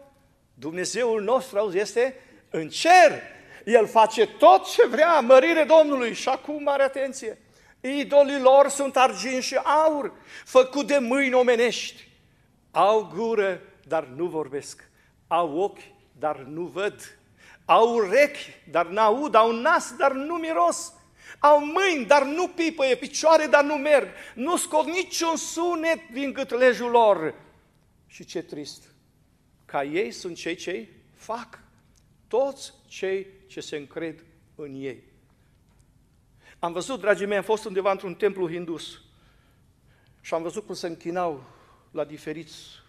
[0.54, 3.22] Dumnezeul nostru, auzi, este în cer.
[3.64, 6.14] El face tot ce vrea, mărire Domnului.
[6.14, 7.38] Și acum, mare atenție,
[7.80, 10.12] idolii lor sunt argint și aur,
[10.44, 12.08] făcut de mâini omenești.
[12.70, 14.90] Au gură, dar nu vorbesc.
[15.26, 15.80] Au ochi,
[16.20, 17.18] dar nu văd.
[17.64, 20.92] au urechi, dar n-aud, au nas, dar nu miros,
[21.38, 26.90] au mâini, dar nu pipăie, picioare, dar nu merg, nu scot niciun sunet din gâtlejul
[26.90, 27.34] lor.
[28.06, 28.82] Și ce trist,
[29.64, 31.62] ca ei sunt cei ce fac,
[32.28, 35.02] toți cei ce se încred în ei.
[36.58, 39.00] Am văzut, dragii mei, am fost undeva într-un templu hindus
[40.20, 41.44] și am văzut cum se închinau
[41.90, 42.79] la diferiți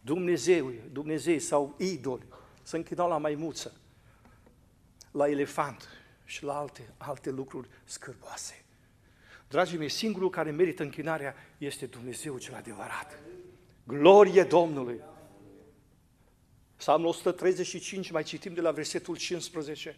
[0.00, 2.26] Dumnezeu, Dumnezei sau idoli,
[2.62, 3.80] se închinau la maimuță,
[5.10, 5.88] la elefant
[6.24, 8.64] și la alte, alte lucruri scârboase.
[9.48, 13.18] Dragii mei, singurul care merită închinarea este Dumnezeu cel adevărat.
[13.84, 15.00] Glorie Domnului!
[16.76, 19.96] Psalmul 135, mai citim de la versetul 15.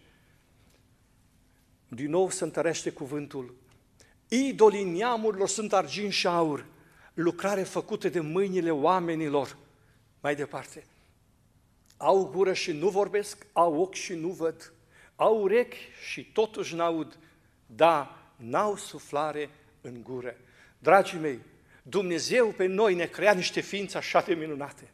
[1.89, 3.55] Din nou se întărește cuvântul.
[4.29, 6.67] Idolii neamurilor sunt argint și aur,
[7.15, 9.57] lucrare făcută de mâinile oamenilor.
[10.23, 10.85] Mai departe.
[11.97, 14.73] Au gură și nu vorbesc, au ochi și nu văd,
[15.17, 15.77] au urechi
[16.11, 17.19] și totuși n-aud,
[17.67, 20.37] da, n-au suflare în gură.
[20.79, 21.39] Dragii mei,
[21.83, 24.91] Dumnezeu pe noi ne crea niște ființe așa de minunate.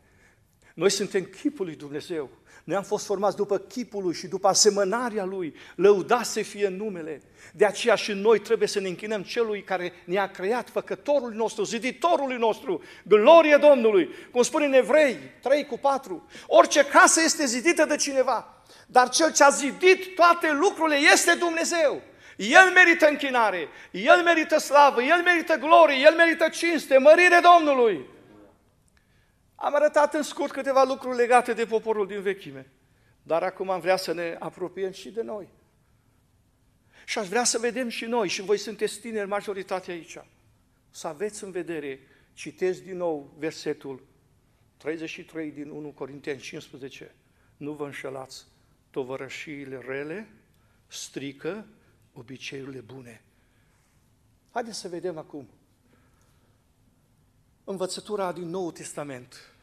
[0.74, 2.30] Noi suntem chipul lui Dumnezeu.
[2.68, 5.54] Noi am fost formați după chipul lui și după asemănarea lui.
[5.74, 7.22] Lăuda să fie numele.
[7.52, 12.36] De aceea și noi trebuie să ne închinăm celui care ne-a creat, făcătorul nostru, ziditorului
[12.36, 12.82] nostru.
[13.04, 14.08] Glorie Domnului!
[14.30, 16.28] Cum spune în Evrei 3 cu 4.
[16.46, 22.02] Orice casă este zidită de cineva, dar cel ce a zidit toate lucrurile este Dumnezeu.
[22.36, 28.16] El merită închinare, El merită slavă, El merită glorie, El merită cinste, mărire Domnului.
[29.60, 32.70] Am arătat în scurt câteva lucruri legate de poporul din vechime,
[33.22, 35.48] dar acum am vrea să ne apropiem și de noi.
[37.04, 40.18] Și aș vrea să vedem și noi, și voi sunteți tineri majoritatea aici,
[40.90, 42.00] să aveți în vedere,
[42.32, 44.06] citesc din nou versetul
[44.76, 47.14] 33 din 1 Corinteni 15,
[47.56, 48.46] nu vă înșelați,
[48.90, 50.28] tovărășiile rele
[50.86, 51.66] strică
[52.12, 53.22] obiceiurile bune.
[54.50, 55.48] Haideți să vedem acum
[57.70, 59.54] învățătura din Noul Testament,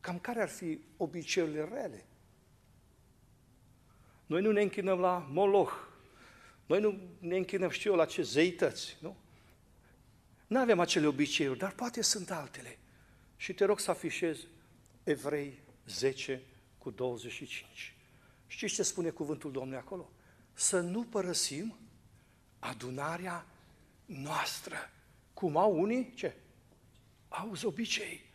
[0.00, 2.06] cam care ar fi obiceiurile rele?
[4.26, 5.72] Noi nu ne închinăm la Moloch,
[6.66, 9.16] noi nu ne închinăm, știu eu, la ce zeități, nu?
[10.46, 12.78] Nu avem acele obiceiuri, dar poate sunt altele.
[13.36, 14.38] Și te rog să afișez
[15.02, 16.42] Evrei 10
[16.78, 17.94] cu 25.
[18.46, 20.10] Știți ce spune cuvântul Domnului acolo?
[20.52, 21.76] Să nu părăsim
[22.58, 23.46] adunarea
[24.04, 24.76] noastră.
[25.34, 26.12] Cum au unii?
[26.14, 26.34] Ce?
[27.40, 28.32] Auzi obicei.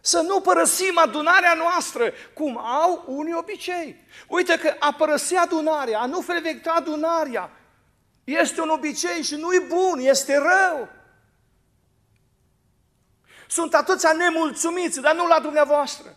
[0.00, 3.96] Să nu părăsim adunarea noastră, cum au unii obicei.
[4.28, 7.50] Uite că a părăsi adunarea, a nu frecventa adunarea,
[8.24, 10.88] este un obicei și nu e bun, este rău.
[13.48, 16.16] Sunt atâția nemulțumiți, dar nu la dumneavoastră.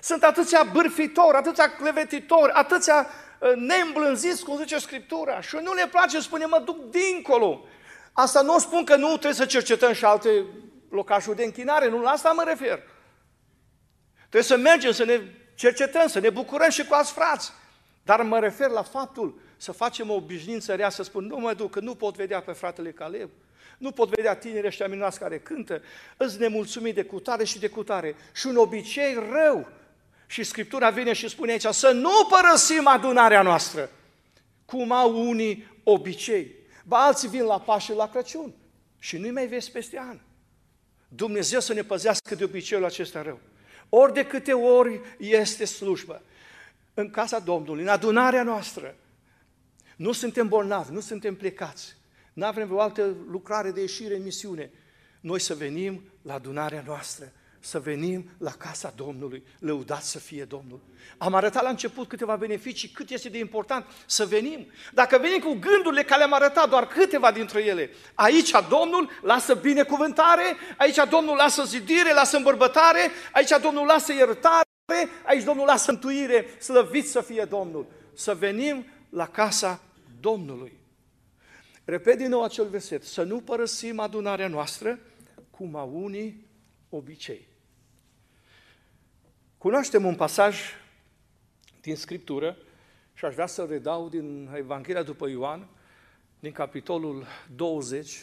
[0.00, 3.06] Sunt atâția bârfitori, atâția clevetitori, atâția
[3.38, 5.40] uh, neîmblânziți, cum zice Scriptura.
[5.40, 7.64] Și nu le place, spune, mă duc dincolo.
[8.12, 10.44] Asta nu spun că nu trebuie să cercetăm și alte
[10.90, 12.82] locașuri de închinare, nu la asta mă refer.
[14.18, 15.20] Trebuie să mergem, să ne
[15.54, 17.52] cercetăm, să ne bucurăm și cu alți frați.
[18.02, 21.70] Dar mă refer la faptul să facem o obișnuință rea, să spun, nu mă duc,
[21.70, 23.30] că nu pot vedea pe fratele Caleb,
[23.78, 25.82] nu pot vedea tinerii ăștia minunați care cântă,
[26.16, 28.16] îți nemulțumit de cutare și de cutare.
[28.32, 29.68] Și un obicei rău.
[30.26, 33.90] Și Scriptura vine și spune aici, să nu părăsim adunarea noastră,
[34.64, 36.54] cum au unii obicei.
[36.84, 38.54] Ba alții vin la Paște la Crăciun
[38.98, 40.20] și nu-i mai vezi peste an.
[41.08, 43.40] Dumnezeu să ne păzească de obiceiul acesta rău.
[43.88, 46.22] Ori de câte ori este slujbă,
[46.94, 48.96] în casa Domnului, în adunarea noastră,
[49.96, 51.96] nu suntem bolnavi, nu suntem plecați,
[52.32, 54.70] nu avem vreo altă lucrare de ieșire în misiune,
[55.20, 57.32] noi să venim la adunarea noastră
[57.64, 60.80] să venim la casa Domnului, lăudați să fie Domnul.
[61.18, 64.66] Am arătat la început câteva beneficii, cât este de important să venim.
[64.92, 70.56] Dacă venim cu gândurile care le-am arătat, doar câteva dintre ele, aici Domnul lasă binecuvântare,
[70.76, 77.08] aici Domnul lasă zidire, lasă îmbărbătare, aici Domnul lasă iertare, aici Domnul lasă întuire, slăvit
[77.08, 77.86] să fie Domnul.
[78.14, 79.82] Să venim la casa
[80.20, 80.80] Domnului.
[81.84, 84.98] Repet din nou acel verset, să nu părăsim adunarea noastră,
[85.50, 86.46] cum a unii
[86.88, 87.50] obicei.
[89.62, 90.60] Cunoaștem un pasaj
[91.80, 92.56] din Scriptură
[93.14, 95.68] și aș vrea să redau din Evanghelia după Ioan,
[96.40, 98.18] din capitolul 20.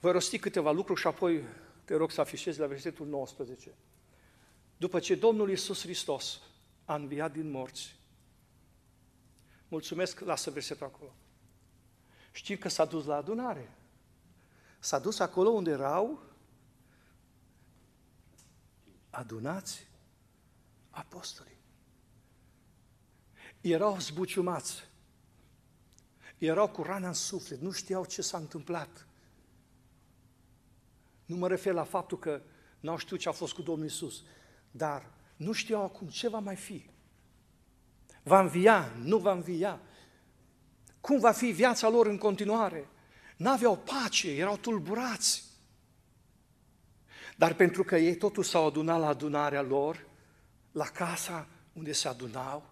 [0.00, 1.44] Vă rosti câteva lucruri și apoi
[1.84, 3.74] te rog să afișezi la versetul 19.
[4.76, 6.40] După ce Domnul Iisus Hristos
[6.84, 7.96] a înviat din morți,
[9.68, 11.14] mulțumesc, lasă versetul acolo.
[12.32, 13.76] Știm că s-a dus la adunare.
[14.78, 16.29] S-a dus acolo unde erau
[19.20, 19.86] adunați
[20.90, 21.58] apostolii.
[23.60, 24.88] Erau zbuciumați,
[26.38, 29.06] erau cu rana în suflet, nu știau ce s-a întâmplat.
[31.24, 32.42] Nu mă refer la faptul că
[32.80, 34.22] n-au știut ce a fost cu Domnul Isus,
[34.70, 36.90] dar nu știau acum ce va mai fi.
[38.22, 39.80] Va învia, nu va învia.
[41.00, 42.88] Cum va fi viața lor în continuare?
[43.36, 45.49] N-aveau pace, erau tulburați.
[47.40, 50.06] Dar pentru că ei totuși s-au adunat la adunarea lor,
[50.72, 52.70] la casa unde se adunau,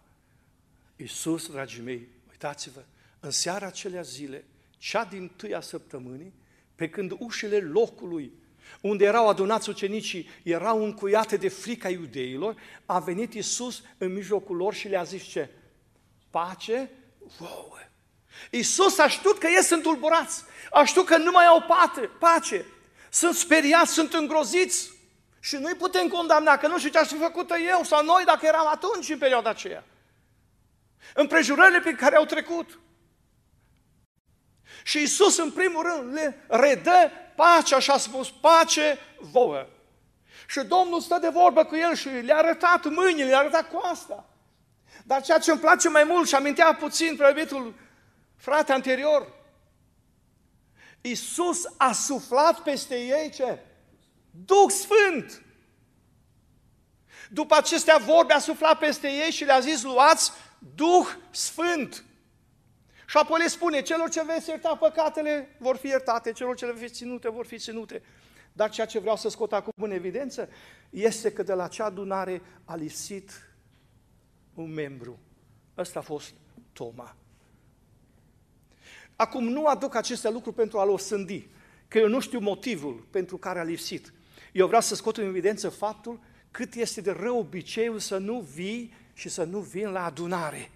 [0.96, 2.84] Iisus, dragii mei, uitați-vă,
[3.20, 4.44] în seara acelea zile,
[4.78, 6.32] cea din tâia săptămânii,
[6.74, 8.32] pe când ușile locului
[8.80, 14.74] unde erau adunați ucenicii, erau încuiate de frica iudeilor, a venit Iisus în mijlocul lor
[14.74, 15.50] și le-a zis ce?
[16.30, 16.90] Pace
[17.38, 17.76] vouă.
[18.50, 21.64] Iisus a știut că ei sunt tulburați, a știut că nu mai au
[22.18, 22.64] pace,
[23.10, 24.90] sunt speriați, sunt îngroziți
[25.40, 28.46] și nu-i putem condamna, că nu știu ce aș fi făcut eu sau noi dacă
[28.46, 29.84] eram atunci în perioada aceea.
[31.14, 32.78] Împrejurările pe care au trecut.
[34.82, 39.66] Și Isus în primul rând le redă pace, așa a spus, pace vouă.
[40.46, 44.28] Și Domnul stă de vorbă cu el și le-a arătat mâinile, le-a arătat coasta.
[45.04, 47.74] Dar ceea ce îmi place mai mult și amintea puțin preobitul
[48.36, 49.37] frate anterior,
[51.00, 53.58] Iisus a suflat peste ei ce?
[54.30, 55.42] Duh Sfânt.
[57.30, 60.32] După acestea vorbe a suflat peste ei și le-a zis, luați
[60.74, 62.04] Duh Sfânt.
[63.06, 66.72] Și apoi le spune, celor ce veți ierta păcatele vor fi iertate, celor ce le
[66.72, 68.02] veți ținute vor fi ținute.
[68.52, 70.48] Dar ceea ce vreau să scot acum în evidență
[70.90, 73.30] este că de la acea adunare a lipsit
[74.54, 75.18] un membru.
[75.76, 76.34] Ăsta a fost
[76.72, 77.16] Toma.
[79.20, 81.48] Acum nu aduc aceste lucruri pentru a-l osândi,
[81.88, 84.12] că eu nu știu motivul pentru care a lipsit.
[84.52, 88.94] Eu vreau să scot în evidență faptul cât este de rău obiceiul să nu vii
[89.12, 90.70] și să nu vin la adunare.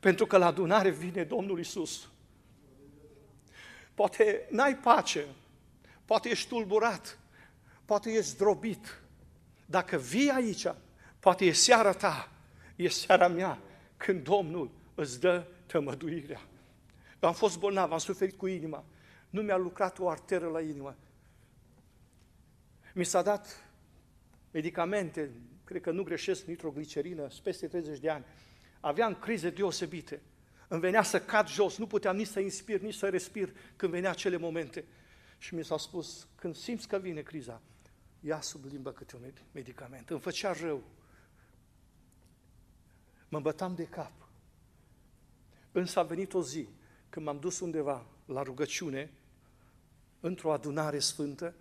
[0.00, 2.08] Pentru că la adunare vine Domnul Isus.
[3.94, 5.26] Poate n-ai pace,
[6.04, 7.18] poate ești tulburat,
[7.84, 9.00] poate ești zdrobit.
[9.66, 10.66] Dacă vii aici,
[11.20, 12.30] poate e seara ta,
[12.76, 13.58] e seara mea,
[13.96, 16.47] când Domnul îți dă tămăduirea.
[17.20, 18.84] Eu am fost bolnav, am suferit cu inima.
[19.30, 20.96] Nu mi-a lucrat o arteră la inimă.
[22.94, 23.70] Mi s-a dat
[24.50, 25.30] medicamente,
[25.64, 28.24] cred că nu greșesc, nitroglicerină, peste 30 de ani.
[28.80, 30.20] Aveam crize deosebite.
[30.68, 34.10] Îmi venea să cad jos, nu puteam nici să inspir, nici să respir când venea
[34.10, 34.84] acele momente.
[35.38, 37.60] Și mi s-a spus, când simți că vine criza,
[38.20, 40.10] ia sub limbă câte un medicament.
[40.10, 40.82] Îmi făcea rău.
[43.28, 44.12] Mă bătam de cap.
[45.72, 46.68] Însă a venit o zi
[47.08, 49.10] când m-am dus undeva la rugăciune,
[50.20, 51.54] într-o adunare sfântă,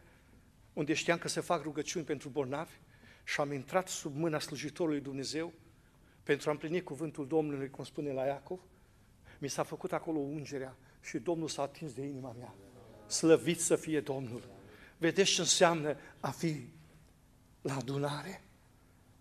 [0.74, 2.74] unde știam că se fac rugăciuni pentru bolnavi
[3.24, 5.54] și am intrat sub mâna slujitorului Dumnezeu
[6.24, 8.60] pentru a împlini cuvântul Domnului, cum spune la Iacov,
[9.40, 12.54] mi s-a făcut acolo ungerea și Domnul s-a atins de inima mea.
[13.08, 14.50] Slăvit să fie Domnul!
[14.98, 16.70] Vedeți ce înseamnă a fi
[17.62, 18.44] la adunare?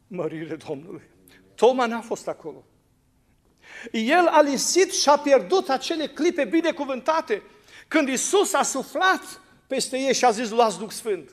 [0.06, 1.02] Mărire Domnului!
[1.54, 2.64] Toma n-a fost acolo.
[3.92, 7.42] El a lisit și a pierdut acele clipe binecuvântate
[7.88, 11.30] când Isus a suflat peste ei și a zis, luați Duh Sfânt.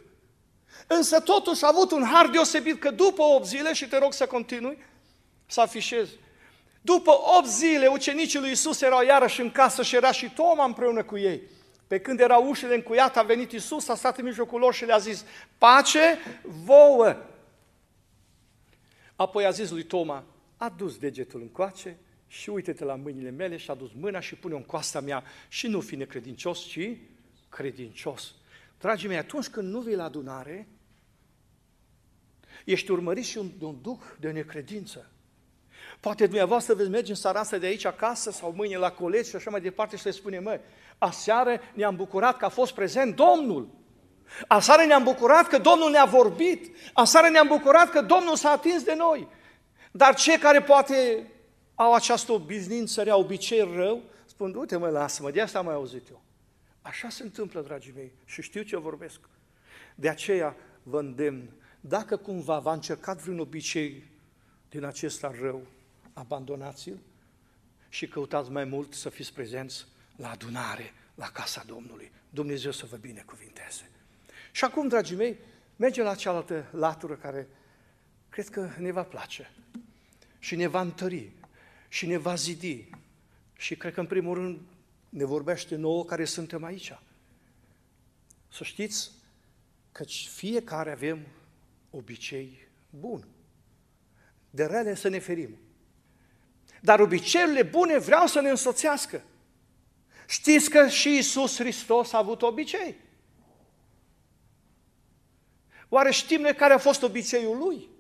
[0.88, 4.26] Însă totuși a avut un har deosebit că după 8 zile, și te rog să
[4.26, 4.78] continui,
[5.46, 6.10] să afișez,
[6.82, 11.04] după 8 zile ucenicii lui Isus erau iarăși în casă și era și Toma împreună
[11.04, 11.42] cu ei.
[11.88, 14.98] Pe când erau ușile încuiate, a venit Isus, a stat în mijlocul lor și le-a
[14.98, 15.26] zis,
[15.58, 17.16] pace vouă!
[19.16, 20.24] Apoi a zis lui Toma,
[20.58, 21.98] a dus degetul încoace
[22.34, 25.68] și uite-te la mâinile mele și a dus mâna și pune-o în coasta mea și
[25.68, 26.98] nu fi necredincios, ci
[27.50, 28.34] credincios.
[28.80, 30.68] Dragii mei, atunci când nu vii la adunare,
[32.66, 35.12] ești urmărit și un, un duh de necredință.
[36.00, 39.50] Poate dumneavoastră veți merge în sarasă de aici acasă sau mâine la colegi și așa
[39.50, 40.60] mai departe și le spune, măi,
[40.98, 43.70] aseară ne-am bucurat că a fost prezent Domnul.
[44.48, 46.76] Aseară ne-am bucurat că Domnul ne-a vorbit.
[46.94, 49.28] Aseară ne-am bucurat că Domnul s-a atins de noi.
[49.92, 51.28] Dar cei care poate
[51.76, 56.10] au această obișnuință rea, obicei rău, spun, uite mă, lasă-mă, de asta am mai auzit
[56.10, 56.22] eu.
[56.82, 59.20] Așa se întâmplă, dragii mei, și știu ce vorbesc.
[59.96, 61.50] De aceea vă îndemn,
[61.80, 64.04] dacă cumva v-a încercat vreun obicei
[64.70, 65.66] din acesta rău,
[66.14, 66.98] abandonați-l
[67.90, 72.12] și căutați mai mult să fiți prezenți la adunare, la casa Domnului.
[72.30, 73.90] Dumnezeu să vă binecuvinteze.
[74.52, 75.38] Și acum, dragii mei,
[75.76, 77.48] mergem la cealaltă latură care
[78.30, 79.52] cred că ne va place
[80.40, 81.32] și ne va întări
[81.94, 82.90] și ne va zidi.
[83.58, 84.60] Și cred că, în primul rând,
[85.10, 86.98] ne vorbește nouă care suntem aici.
[88.52, 89.12] Să știți
[89.92, 91.20] că fiecare avem
[91.90, 93.28] obicei Bun.
[94.50, 95.58] De rele să ne ferim.
[96.82, 99.24] Dar obiceiurile bune vreau să ne însoțească.
[100.28, 102.96] Știți că și Isus Hristos a avut obicei.
[105.90, 107.93] Oare știm noi care a fost obiceiul lui?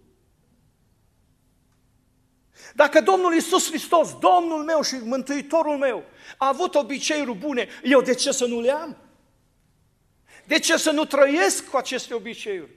[2.75, 6.03] Dacă Domnul Isus Hristos, Domnul meu și Mântuitorul meu,
[6.37, 8.97] a avut obiceiuri bune, eu de ce să nu le am?
[10.45, 12.71] De ce să nu trăiesc cu aceste obiceiuri?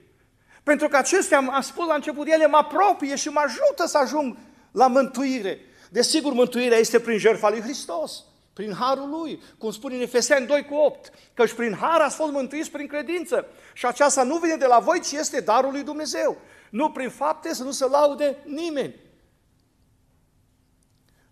[0.63, 4.37] Pentru că acestea, am spus la început, ele mă apropie și mă ajută să ajung
[4.71, 5.59] la mântuire.
[5.89, 8.23] Desigur, mântuirea este prin jertfa lui Hristos,
[8.53, 12.15] prin harul lui, cum spune în Efeseni 2 cu 8, că și prin har ați
[12.15, 13.45] fost mântuiți prin credință.
[13.73, 16.37] Și aceasta nu vine de la voi, ci este darul lui Dumnezeu.
[16.69, 18.95] Nu prin fapte, să nu se laude nimeni.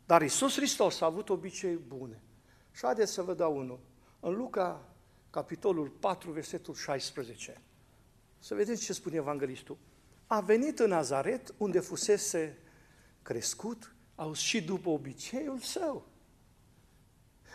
[0.06, 2.22] Dar Isus Hristos a avut obicei bune.
[2.72, 3.80] Și haideți să vă dau unul.
[4.20, 4.86] În Luca,
[5.30, 7.62] capitolul 4, versetul 16.
[8.40, 9.78] Să vedeți ce spune evanghelistul.
[10.28, 12.58] A venit în Nazaret, unde fusese
[13.22, 16.08] crescut, auzi, și după obiceiul său.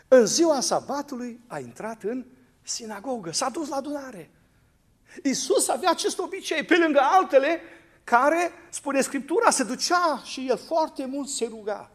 [0.09, 2.27] În ziua sabatului a intrat în
[2.63, 4.31] sinagogă, s-a dus la adunare.
[5.23, 7.61] Iisus avea acest obicei, pe lângă altele,
[8.05, 11.91] care, spune Scriptura, se ducea și el foarte mult se ruga.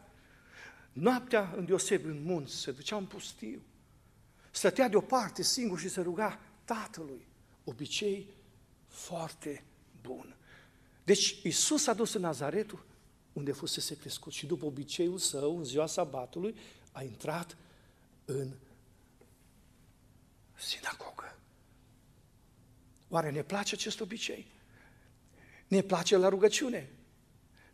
[0.96, 3.62] Noaptea, în deoseb, în munți, se ducea în pustiu.
[4.50, 7.26] Stătea deoparte singur și se ruga Tatălui.
[7.64, 8.28] Obicei
[8.88, 9.64] foarte
[10.00, 10.36] bun.
[11.04, 12.84] Deci Isus a dus în Nazaretul
[13.32, 16.56] unde fusese crescut și după obiceiul său, în ziua sabatului,
[16.92, 17.56] a intrat
[18.24, 18.52] în
[20.54, 21.38] sinagogă.
[23.08, 24.46] Oare ne place acest obicei?
[25.68, 26.90] Ne place la rugăciune?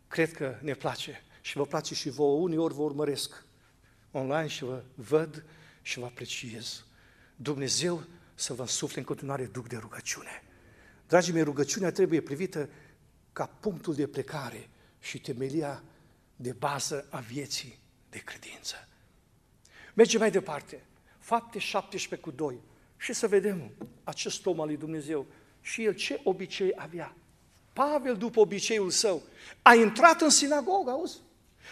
[0.07, 2.39] Cred că ne place și vă place și vouă.
[2.39, 3.45] Uneori vă urmăresc
[4.11, 5.45] online și vă văd
[5.81, 6.85] și vă apreciez.
[7.35, 8.03] Dumnezeu
[8.35, 10.43] să vă însufle în continuare duc de rugăciune.
[11.07, 12.69] Dragii mei, rugăciunea trebuie privită
[13.33, 14.69] ca punctul de plecare
[14.99, 15.83] și temelia
[16.35, 17.79] de bază a vieții
[18.09, 18.87] de credință.
[19.93, 20.85] Mergem mai departe.
[21.19, 22.59] Fapte 17 cu 2.
[22.97, 23.71] Și să vedem
[24.03, 25.25] acest om al lui Dumnezeu
[25.61, 27.15] și el ce obicei avea.
[27.73, 29.21] Pavel, după obiceiul său,
[29.61, 31.17] a intrat în sinagogă, auzi?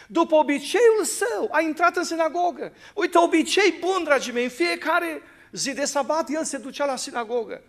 [0.08, 2.74] După obiceiul său, a intrat în sinagogă.
[2.96, 5.22] Uite, obicei bun, dragii mei, în fiecare
[5.52, 7.62] zi de sabat el se ducea la sinagogă.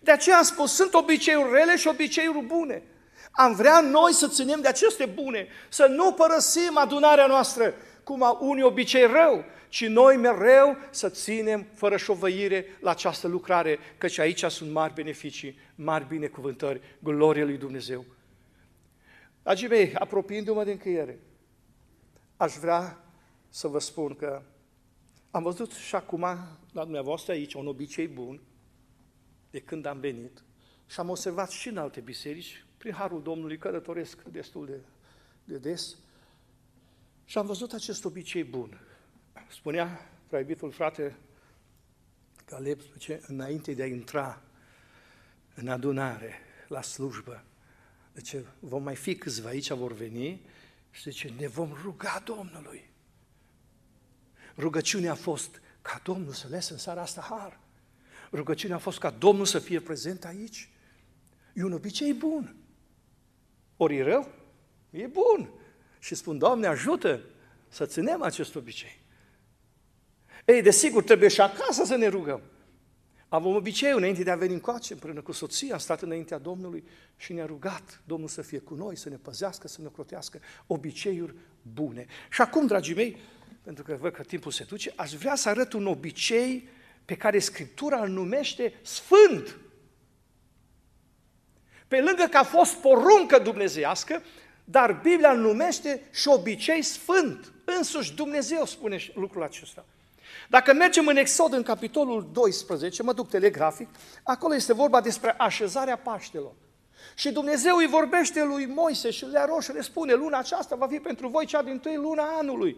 [0.00, 2.82] De aceea am spus, sunt obiceiuri rele și obiceiuri bune.
[3.30, 7.74] Am vrea noi să ținem de aceste bune, să nu părăsim adunarea noastră
[8.04, 14.18] cum unii obicei rău, ci noi mereu să ținem fără șovăire la această lucrare, căci
[14.18, 18.04] aici sunt mari beneficii, mari binecuvântări, glorie lui Dumnezeu.
[19.42, 21.18] Dragii mei, apropiindu-mă de încheiere,
[22.40, 23.04] aș vrea
[23.48, 24.42] să vă spun că
[25.30, 26.20] am văzut și acum
[26.72, 28.40] la dumneavoastră aici un obicei bun
[29.50, 30.42] de când am venit
[30.86, 34.80] și am observat și în alte biserici, prin Harul Domnului călătoresc destul de,
[35.44, 35.96] de des
[37.24, 38.80] și am văzut acest obicei bun.
[39.48, 41.16] Spunea preibitul frate
[42.44, 44.42] Caleb, zice, înainte de a intra
[45.54, 46.34] în adunare,
[46.68, 47.44] la slujbă,
[48.12, 50.40] deci vom mai fi câțiva aici, vor veni
[50.90, 52.90] și zice, ne vom ruga Domnului.
[54.56, 57.60] Rugăciunea a fost ca Domnul să lese în seara asta har.
[58.32, 60.68] Rugăciunea a fost ca Domnul să fie prezent aici.
[61.54, 62.56] E un obicei bun.
[63.76, 64.28] Ori e rău?
[64.90, 65.50] E bun.
[65.98, 67.20] Și spun, Doamne, ajută
[67.68, 69.00] să ținem acest obicei.
[70.44, 72.42] Ei, desigur, trebuie și acasă să ne rugăm.
[73.32, 76.84] Avem obiceiul, înainte de a veni încoace, împreună cu soția, am stat înaintea Domnului
[77.16, 81.34] și ne-a rugat Domnul să fie cu noi, să ne păzească, să ne crotească, obiceiuri
[81.62, 82.06] bune.
[82.30, 83.16] Și acum, dragii mei,
[83.62, 86.68] pentru că văd că timpul se duce, aș vrea să arăt un obicei
[87.04, 89.58] pe care Scriptura îl numește sfânt.
[91.88, 94.22] Pe lângă că a fost poruncă dumnezeiască,
[94.64, 97.52] dar Biblia îl numește și obicei sfânt.
[97.64, 99.86] Însuși Dumnezeu spune lucrul acesta.
[100.50, 103.88] Dacă mergem în Exod, în capitolul 12, mă duc telegrafic,
[104.22, 106.52] acolo este vorba despre așezarea Paștelor.
[107.14, 110.98] Și Dumnezeu îi vorbește lui Moise și le roșu, le spune, luna aceasta va fi
[110.98, 112.76] pentru voi cea din tâi luna anului.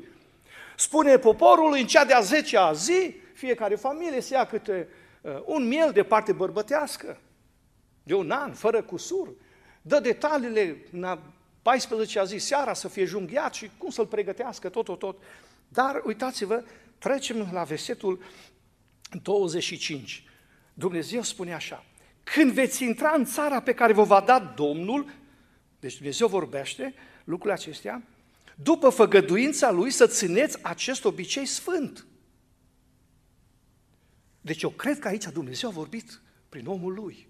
[0.77, 4.89] Spune poporul în cea de-a zecea zi, fiecare familie să ia câte
[5.21, 7.21] uh, un miel de parte bărbătească,
[8.03, 9.29] de un an, fără cusur.
[9.83, 11.19] Dă detaliile în a
[11.63, 15.17] 14-a zi seara să fie junghiat și cum să-l pregătească, tot, tot, tot.
[15.69, 16.63] Dar uitați-vă,
[17.03, 18.23] trecem la versetul
[19.23, 20.25] 25.
[20.75, 21.85] Dumnezeu spune așa,
[22.23, 25.13] când veți intra în țara pe care vă va da Domnul,
[25.81, 26.95] deci Dumnezeu vorbește
[27.25, 28.03] lucrurile acestea,
[28.55, 32.07] după făgăduința Lui să țineți acest obicei sfânt.
[34.41, 37.29] Deci eu cred că aici Dumnezeu a vorbit prin omul Lui.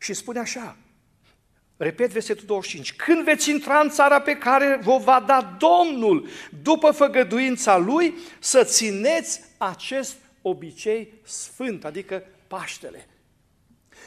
[0.00, 0.76] Și spune așa,
[1.80, 2.94] Repet versetul 25.
[2.94, 6.28] Când veți intra în țara pe care vă va da Domnul
[6.62, 13.08] după făgăduința Lui, să țineți acest obicei sfânt, adică Paștele.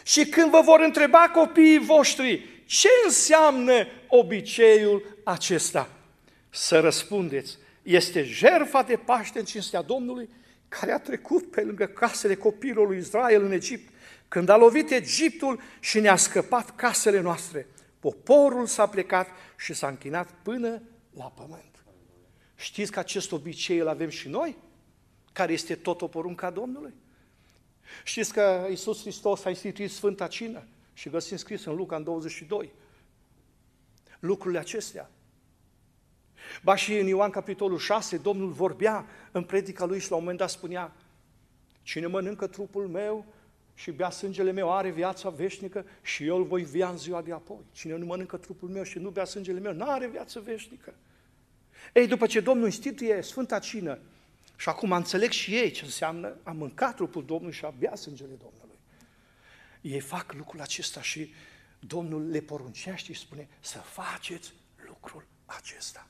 [0.03, 5.89] Și când vă vor întreba copiii voștri ce înseamnă obiceiul acesta,
[6.49, 10.30] să răspundeți, este jerfa de Paște în cinstea Domnului
[10.67, 13.90] care a trecut pe lângă casele copiilor lui Israel în Egipt,
[14.32, 17.67] când a lovit Egiptul și ne-a scăpat casele noastre.
[17.99, 19.27] Poporul s-a plecat
[19.57, 20.82] și s-a închinat până
[21.13, 21.84] la pământ.
[22.55, 24.57] Știți că acest obicei îl avem și noi?
[25.32, 26.93] Care este tot o porunca Domnului?
[28.03, 32.71] Știți că Iisus Hristos a instituit Sfânta Cină și găsim scris în Luca în 22.
[34.19, 35.09] Lucrurile acestea.
[36.63, 40.39] Ba și în Ioan capitolul 6, Domnul vorbea în predica lui și la un moment
[40.39, 40.93] dat spunea
[41.82, 43.25] Cine mănâncă trupul meu
[43.74, 47.32] și bea sângele meu are viața veșnică și eu îl voi via în ziua de
[47.32, 47.65] apoi.
[47.72, 50.93] Cine nu mănâncă trupul meu și nu bea sângele meu, nu are viață veșnică.
[51.93, 53.99] Ei, după ce Domnul instituie Sfânta Cină,
[54.57, 58.34] și acum înțeleg și ei ce înseamnă a mânca trupul Domnului și a bea sângele
[58.34, 58.80] Domnului.
[59.82, 61.34] Ei fac lucrul acesta și
[61.80, 64.53] Domnul le poruncește și spune să faceți
[64.88, 66.07] lucrul acesta.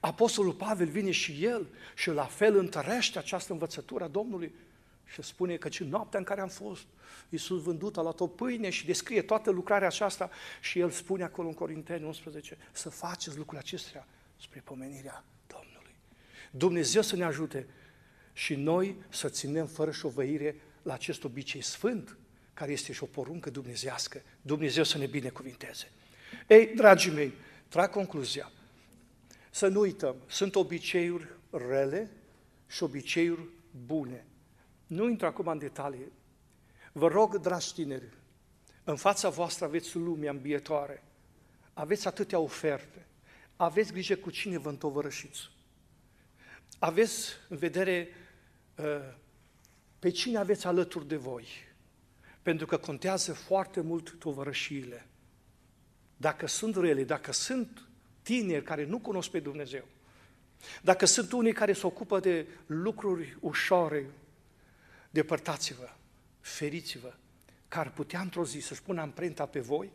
[0.00, 4.54] Apostolul Pavel vine și el și la fel întărește această învățătură a Domnului
[5.14, 6.86] și spune că în noaptea în care am fost,
[7.28, 11.48] Iisus vândut, a luat o pâine și descrie toată lucrarea aceasta și el spune acolo
[11.48, 14.06] în Corinteni 11 să faceți lucrul acestea
[14.40, 15.94] spre pomenirea Domnului.
[16.50, 17.66] Dumnezeu să ne ajute
[18.32, 22.16] și noi să ținem fără șovăire la acest obicei sfânt,
[22.54, 24.22] care este și o poruncă dumnezească.
[24.42, 25.90] Dumnezeu să ne binecuvinteze.
[26.48, 27.32] Ei, dragii mei,
[27.68, 28.50] trag concluzia.
[29.50, 32.10] Să nu uităm, sunt obiceiuri rele
[32.66, 33.48] și obiceiuri
[33.86, 34.26] bune.
[34.86, 36.12] Nu intru acum în detalii.
[36.92, 38.16] Vă rog, dragi tineri,
[38.84, 41.02] în fața voastră aveți lumea îmbietoare,
[41.72, 43.06] aveți atâtea oferte,
[43.56, 45.50] aveți grijă cu cine vă întovărășiți.
[46.78, 48.08] Aveți în vedere
[48.76, 49.14] uh,
[49.98, 51.46] pe cine aveți alături de voi,
[52.42, 55.06] pentru că contează foarte mult tovărășiile.
[56.16, 57.88] Dacă sunt rele, dacă sunt
[58.22, 59.84] tineri care nu cunosc pe Dumnezeu,
[60.82, 64.10] dacă sunt unii care se ocupă de lucruri ușoare,
[65.14, 65.88] depărtați-vă,
[66.40, 67.14] feriți-vă,
[67.68, 69.92] că ar putea într-o zi să-și pună amprenta pe voi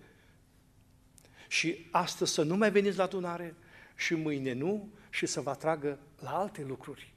[1.48, 3.56] și astăzi să nu mai veniți la adunare
[3.96, 7.14] și mâine nu și să vă atragă la alte lucruri.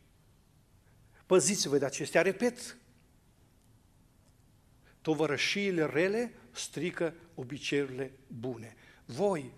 [1.27, 2.77] Păziți-vă de acestea, repet,
[5.01, 8.75] tovărășiile rele strică obiceiurile bune.
[9.05, 9.53] Voi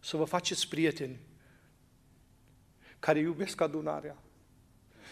[0.00, 1.20] să vă faceți prieteni
[2.98, 4.22] care iubesc adunarea,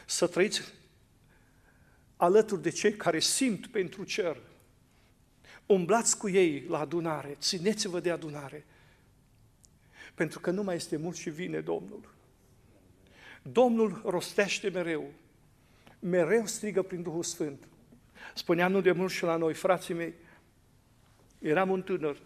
[0.07, 0.78] să trăiți
[2.19, 4.41] alături de cei care simt pentru cer.
[5.67, 8.67] Umblați cu ei la adunare, țineți-vă de adunare,
[10.15, 12.15] pentru că nu mai este mult și vine Domnul.
[13.43, 15.13] Domnul rostește mereu,
[15.99, 17.69] mereu strigă prin Duhul Sfânt.
[18.35, 20.15] Spunea nu de mult și la noi, frații mei,
[21.39, 22.17] eram un tânăr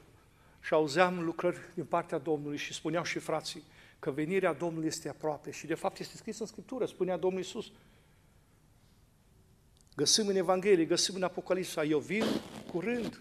[0.60, 3.62] și auzeam lucrări din partea Domnului și spuneau și frații
[3.98, 7.72] că venirea Domnului este aproape și de fapt este scris în Scriptură, spunea Domnul Iisus,
[9.96, 12.24] Găsim în Evanghelie, găsim în Apocalipsa, eu vin
[12.72, 13.20] curând.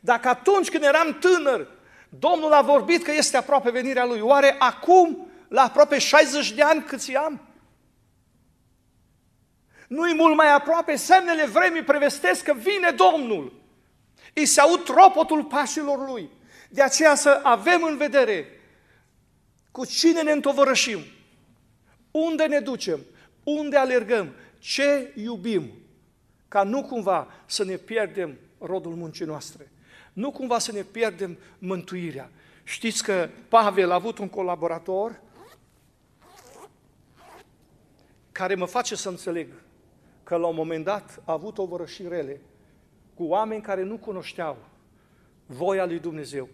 [0.00, 1.68] Dacă atunci când eram tânăr,
[2.08, 6.82] Domnul a vorbit că este aproape venirea Lui, oare acum, la aproape 60 de ani
[6.82, 7.40] câți am?
[9.88, 13.52] Nu-i mult mai aproape, semnele vremii prevestesc că vine Domnul.
[14.34, 16.30] Îi se aud tropotul pașilor Lui.
[16.68, 18.60] De aceea să avem în vedere
[19.70, 21.00] cu cine ne întovărășim,
[22.10, 23.00] unde ne ducem,
[23.42, 25.72] unde alergăm, ce iubim,
[26.48, 29.70] ca nu cumva să ne pierdem rodul muncii noastre,
[30.12, 32.30] nu cumva să ne pierdem mântuirea.
[32.64, 35.20] Știți că Pavel a avut un colaborator
[38.32, 39.48] care mă face să înțeleg
[40.22, 42.40] că la un moment dat a avut o rele
[43.14, 44.56] cu oameni care nu cunoșteau
[45.46, 46.48] voia lui Dumnezeu.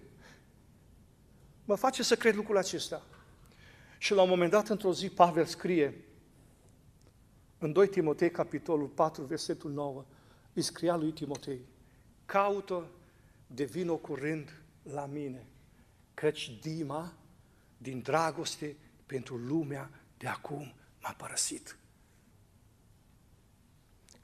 [1.65, 3.03] Mă face să cred lucrul acesta.
[3.99, 6.05] Și la un moment dat, într-o zi, Pavel scrie
[7.63, 10.05] în 2 Timotei, capitolul 4, versetul 9,
[10.53, 11.61] îi scria lui Timotei,
[12.27, 12.87] caută
[13.47, 15.47] de vino curând la mine,
[16.15, 17.13] căci Dima,
[17.79, 21.77] din dragoste pentru lumea de acum, m-a părăsit.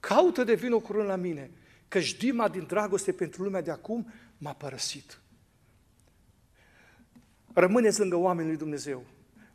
[0.00, 1.50] Caută de vino curând la mine,
[1.88, 5.20] căci Dima, din dragoste pentru lumea de acum, m-a părăsit.
[7.52, 9.04] Rămâneți lângă oamenii lui Dumnezeu.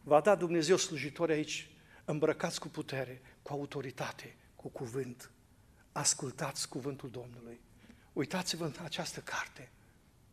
[0.04, 1.70] Va da Dumnezeu slujitori aici,
[2.06, 5.32] îmbrăcați cu putere, cu autoritate, cu cuvânt.
[5.92, 7.62] Ascultați cuvântul Domnului.
[8.14, 9.72] Uitați-vă în această carte.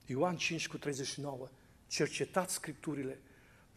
[0.07, 1.49] Ioan 5 cu 39.
[1.87, 3.19] Cercetați Scripturile,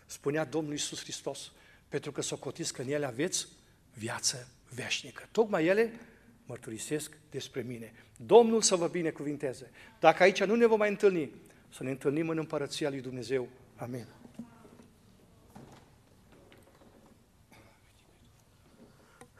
[0.06, 1.52] spunea Domnul Iisus Hristos,
[1.90, 3.48] pentru că să cotiți că în ele aveți
[3.94, 5.28] viață veșnică.
[5.32, 6.00] Tocmai ele
[6.46, 7.94] mărturisesc despre mine.
[8.18, 9.72] Domnul să vă binecuvinteze.
[10.00, 11.32] Dacă aici nu ne vom mai întâlni,
[11.70, 13.48] să ne întâlnim în împărăția lui Dumnezeu.
[13.76, 14.06] Amin.